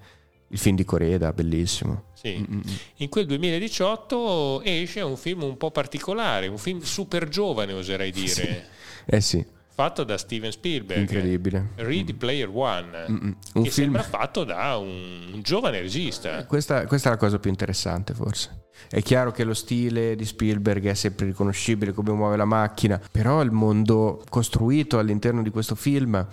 [0.49, 2.03] Il film di Coreda, bellissimo.
[2.13, 2.37] Sì.
[2.37, 2.61] Mm-mm.
[2.97, 8.27] In quel 2018 esce un film un po' particolare, un film super giovane oserei dire.
[8.27, 8.61] Sì.
[9.07, 11.01] Eh sì fatto da Steven Spielberg.
[11.01, 11.71] Incredibile.
[11.75, 13.05] Ready Player One.
[13.09, 13.35] Mm-mm.
[13.55, 13.71] Un che film...
[13.71, 16.45] sembra fatto da un, un giovane regista.
[16.45, 18.63] Questa, questa, è la cosa più interessante forse.
[18.89, 23.41] È chiaro che lo stile di Spielberg è sempre riconoscibile come muove la macchina, però
[23.41, 26.25] il mondo costruito all'interno di questo film,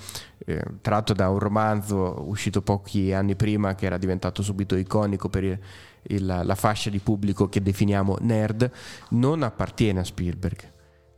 [0.44, 5.44] eh, tratto da un romanzo uscito pochi anni prima che era diventato subito iconico per
[5.44, 5.58] il,
[6.08, 8.70] il, la fascia di pubblico che definiamo nerd,
[9.10, 10.70] non appartiene a Spielberg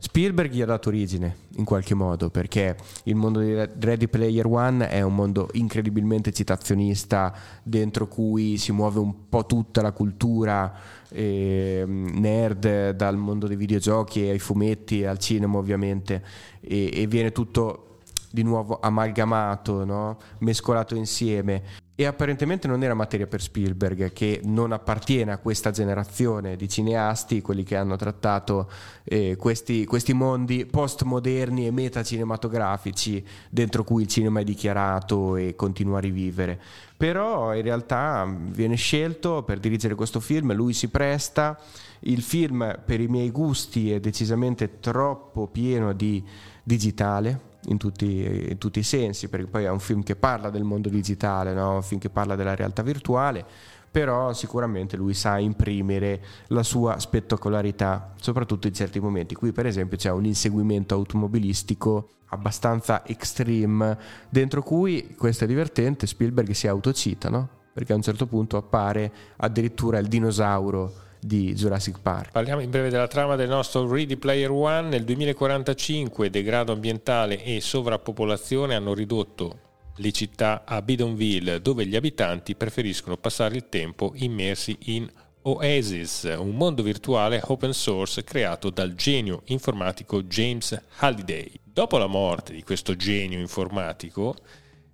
[0.05, 4.87] Spielberg gli ha dato origine in qualche modo perché il mondo di Ready Player One
[4.87, 10.71] è un mondo incredibilmente citazionista dentro cui si muove un po' tutta la cultura
[11.09, 16.23] eh, nerd dal mondo dei videogiochi ai fumetti al cinema ovviamente
[16.61, 20.19] e, e viene tutto di nuovo amalgamato, no?
[20.39, 21.63] mescolato insieme
[21.97, 27.41] e apparentemente non era materia per Spielberg, che non appartiene a questa generazione di cineasti,
[27.41, 28.69] quelli che hanno trattato
[29.05, 35.99] eh, questi, questi, mondi postmoderni e metacinematografici dentro cui il cinema è dichiarato e continua
[35.99, 36.59] a rivivere.
[36.97, 41.57] Però in realtà viene scelto per dirigere questo film, lui si presta,
[42.01, 46.21] il film per i miei gusti è decisamente troppo pieno di
[46.61, 50.63] digitale, in tutti, in tutti, i sensi, perché poi è un film che parla del
[50.63, 51.75] mondo digitale, no?
[51.75, 53.45] un film che parla della realtà virtuale,
[53.89, 59.35] però sicuramente lui sa imprimere la sua spettacolarità, soprattutto in certi momenti.
[59.35, 63.97] Qui per esempio c'è un inseguimento automobilistico abbastanza extreme,
[64.29, 67.49] dentro cui, questo è divertente, Spielberg si autocita, no?
[67.75, 72.31] perché a un certo punto appare addirittura il dinosauro di Jurassic Park.
[72.31, 74.89] Parliamo in breve della trama del nostro Ready Player One.
[74.89, 79.59] Nel 2045 degrado ambientale e sovrappopolazione hanno ridotto
[79.97, 85.09] le città a Bidonville, dove gli abitanti preferiscono passare il tempo immersi in
[85.43, 91.51] Oasis, un mondo virtuale open source creato dal genio informatico James Halliday.
[91.63, 94.35] Dopo la morte di questo genio informatico,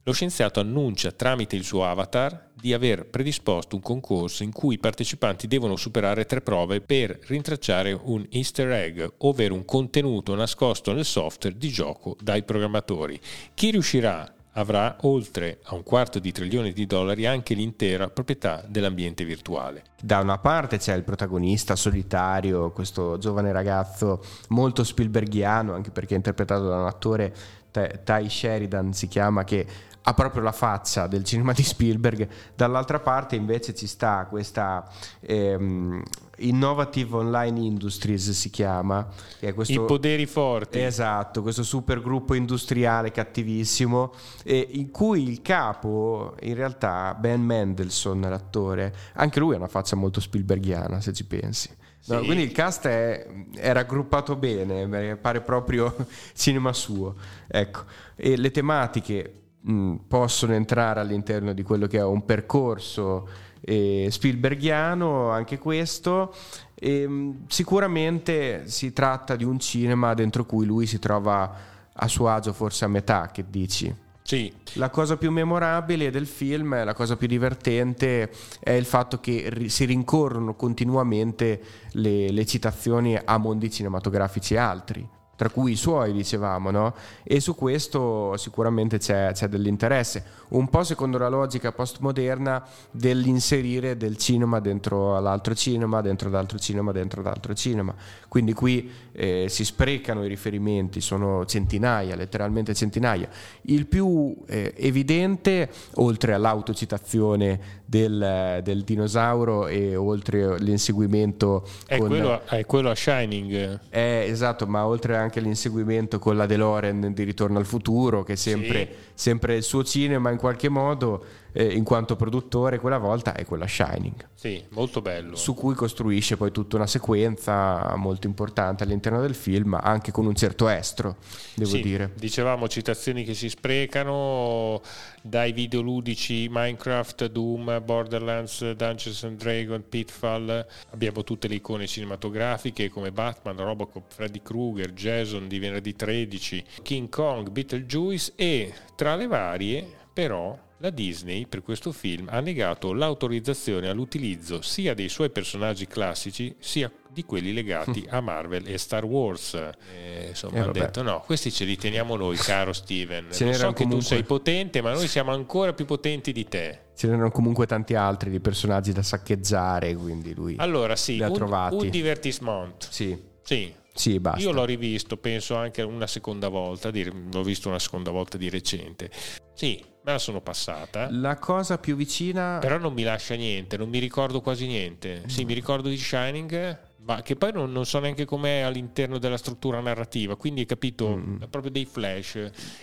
[0.04, 4.80] lo scienziato annuncia tramite il suo avatar di aver predisposto un concorso in cui i
[4.80, 11.06] partecipanti devono superare tre prove per rintracciare un easter egg, ovvero un contenuto nascosto nel
[11.06, 13.20] software di gioco dai programmatori.
[13.54, 19.24] Chi riuscirà avrà oltre a un quarto di trilione di dollari anche l'intera proprietà dell'ambiente
[19.24, 19.84] virtuale.
[20.02, 26.18] Da una parte c'è il protagonista solitario, questo giovane ragazzo molto Spielbergiano, anche perché è
[26.18, 27.34] interpretato da un attore
[27.72, 29.66] Ty Sheridan si chiama che
[30.04, 34.90] ha proprio la faccia del cinema di Spielberg, dall'altra parte invece ci sta questa
[35.20, 36.02] ehm,
[36.42, 39.08] Innovative Online Industries si chiama,
[39.40, 40.80] che è questo, I poderi forti.
[40.80, 48.22] Esatto, questo super gruppo industriale cattivissimo, eh, in cui il capo, in realtà Ben Mendelssohn,
[48.22, 51.70] l'attore, anche lui ha una faccia molto Spielbergiana se ci pensi.
[52.08, 52.26] No, sì.
[52.26, 55.96] Quindi il cast è, è, raggruppato bene, pare proprio
[56.34, 57.16] cinema suo.
[57.48, 57.84] Ecco.
[58.16, 63.28] E le tematiche mh, possono entrare all'interno di quello che è un percorso
[63.62, 66.34] eh, Spielbergiano, anche questo.
[66.76, 72.28] E, mh, sicuramente si tratta di un cinema dentro cui lui si trova a suo
[72.30, 73.94] agio, forse a metà, che dici?
[74.24, 74.52] Sì.
[74.74, 79.86] La cosa più memorabile del film, la cosa più divertente è il fatto che si
[79.86, 81.62] rincorrono continuamente
[81.94, 85.08] le, le citazioni a mondi cinematografici altri
[85.42, 86.94] tra cui i suoi, dicevamo, no?
[87.24, 94.18] E su questo sicuramente c'è, c'è dell'interesse, un po' secondo la logica postmoderna dell'inserire del
[94.18, 97.96] cinema dentro l'altro cinema, dentro l'altro cinema, dentro l'altro cinema.
[98.28, 103.28] Quindi qui eh, si sprecano i riferimenti, sono centinaia, letteralmente centinaia.
[103.64, 112.42] Il più eh, evidente, oltre all'autocitazione del, del, dinosauro e oltre l'inseguimento è, con, quello,
[112.48, 117.60] è quello a Shining è, esatto ma oltre anche l'inseguimento con la DeLorean di Ritorno
[117.60, 119.12] al Futuro che è sempre, sì.
[119.14, 123.68] sempre il suo cinema in qualche modo eh, in quanto produttore quella volta è quella
[123.68, 124.30] Shining.
[124.34, 125.36] Sì, molto bello.
[125.36, 130.36] Su cui costruisce poi tutta una sequenza molto importante all'interno del film, anche con un
[130.36, 131.18] certo estro,
[131.56, 132.12] devo sì, dire.
[132.16, 134.82] Dicevamo citazioni che si sprecano
[135.22, 140.66] dai videoludici Minecraft, Doom, Borderlands, Dungeons and Dragons, Pitfall.
[140.92, 147.10] Abbiamo tutte le icone cinematografiche come Batman, Robocop, Freddy Krueger, Jason di venerdì 13, King
[147.10, 153.88] Kong, Beetlejuice e tra le varie però la Disney per questo film ha negato l'autorizzazione
[153.88, 159.54] all'utilizzo sia dei suoi personaggi classici sia di quelli legati a Marvel e Star Wars.
[159.54, 163.28] E, insomma, eh, hanno detto no, questi ce li teniamo noi, caro Steven.
[163.32, 164.00] Ce so che comunque...
[164.00, 166.80] tu sei potente, ma noi siamo ancora più potenti di te.
[166.96, 171.28] Ce n'erano comunque tanti altri di personaggi da saccheggiare, quindi lui allora, sì, li ha
[171.28, 171.76] un, trovati.
[171.76, 172.88] Un divertissement.
[172.90, 173.30] Sì.
[173.44, 174.40] Sì, sì, basta.
[174.40, 179.10] Io l'ho rivisto, penso anche una seconda volta, l'ho visto una seconda volta di recente.
[179.54, 181.08] Sì, me la sono passata.
[181.12, 182.58] La cosa più vicina...
[182.60, 185.24] Però non mi lascia niente, non mi ricordo quasi niente.
[185.28, 189.38] Sì, mi ricordo di Shining, ma che poi non, non so neanche com'è all'interno della
[189.38, 191.44] struttura narrativa, quindi hai capito, mm.
[191.50, 192.36] proprio dei flash.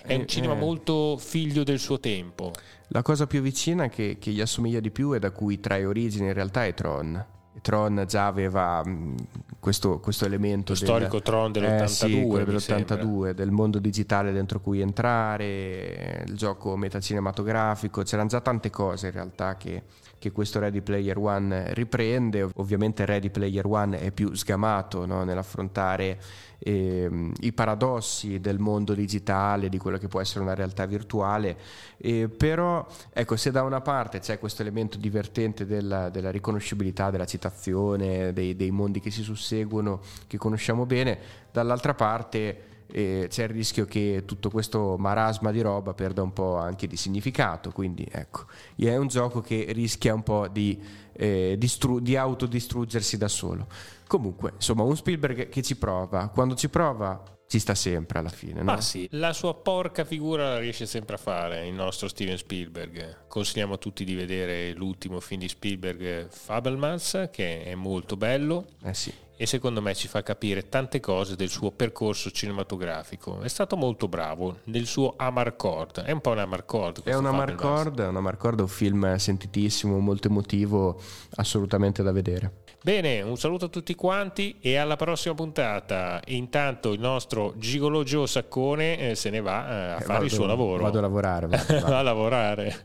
[0.03, 0.59] È un eh, cinema eh.
[0.59, 2.53] molto figlio del suo tempo.
[2.89, 6.29] La cosa più vicina che, che gli assomiglia di più e da cui trae origine
[6.29, 7.37] in realtà è Tron.
[7.61, 9.17] Tron già aveva mm,
[9.61, 14.81] questo, questo elemento del storico Tron dell'82, eh, sì, dell'82 del mondo digitale dentro cui
[14.81, 19.83] entrare, il gioco metacinematografico, c'erano già tante cose in realtà che,
[20.19, 22.49] che questo Ready Player One riprende.
[22.57, 25.25] Ovviamente Ready Player One è più sgamato no?
[25.25, 26.19] nell'affrontare
[26.59, 31.57] eh, i paradossi del mondo digitale, di quello che può essere una realtà virtuale,
[31.99, 37.27] eh, però ecco se da una parte c'è questo elemento divertente della, della riconoscibilità, della
[37.27, 41.19] citazione, dei, dei mondi che si susseguono, che conosciamo bene,
[41.53, 46.57] dall'altra parte e c'è il rischio che tutto questo marasma di roba perda un po'
[46.57, 47.70] anche di significato.
[47.70, 50.80] Quindi ecco, è un gioco che rischia un po' di,
[51.12, 53.66] eh, distru- di autodistruggersi da solo.
[54.07, 58.62] Comunque, insomma, un Spielberg che ci prova, quando ci prova ci sta sempre alla fine.
[58.62, 58.64] No?
[58.64, 63.26] Ma sì, la sua porca figura la riesce sempre a fare il nostro Steven Spielberg.
[63.26, 68.66] Consigliamo a tutti di vedere l'ultimo film di Spielberg, Fabelmans, che è molto bello.
[68.82, 73.41] Eh sì e secondo me ci fa capire tante cose del suo percorso cinematografico.
[73.41, 77.05] È stato molto bravo nel suo Amarcord, è un po' un Amarcord.
[77.05, 81.01] È un Amarcord, un Amarcord, un film sentitissimo, molto emotivo,
[81.36, 82.66] assolutamente da vedere.
[82.80, 86.20] Bene, un saluto a tutti quanti e alla prossima puntata.
[86.26, 90.24] Intanto il nostro Gigolo Gio Saccone eh, se ne va eh, a eh, fare vado,
[90.24, 90.84] il suo lavoro.
[90.84, 91.47] Vado a lavorare.
[91.49, 92.84] Vado, va a lavorare,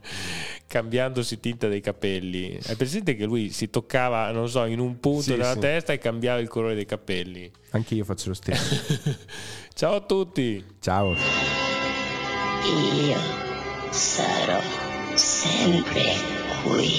[0.66, 2.58] cambiandosi tinta dei capelli.
[2.60, 5.60] È presente che lui si toccava, non so, in un punto sì, della sì.
[5.60, 7.50] testa e cambiava il colore dei capelli.
[7.70, 9.16] Anche io faccio lo stesso.
[9.74, 10.64] Ciao a tutti.
[10.78, 11.16] Ciao.
[12.64, 13.18] Io
[13.90, 14.60] sarò
[15.14, 16.14] sempre
[16.62, 16.90] qui.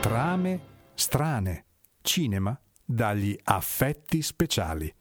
[0.00, 0.60] Trame
[0.94, 1.64] strane.
[2.02, 4.92] Cinema dagli affetti speciali.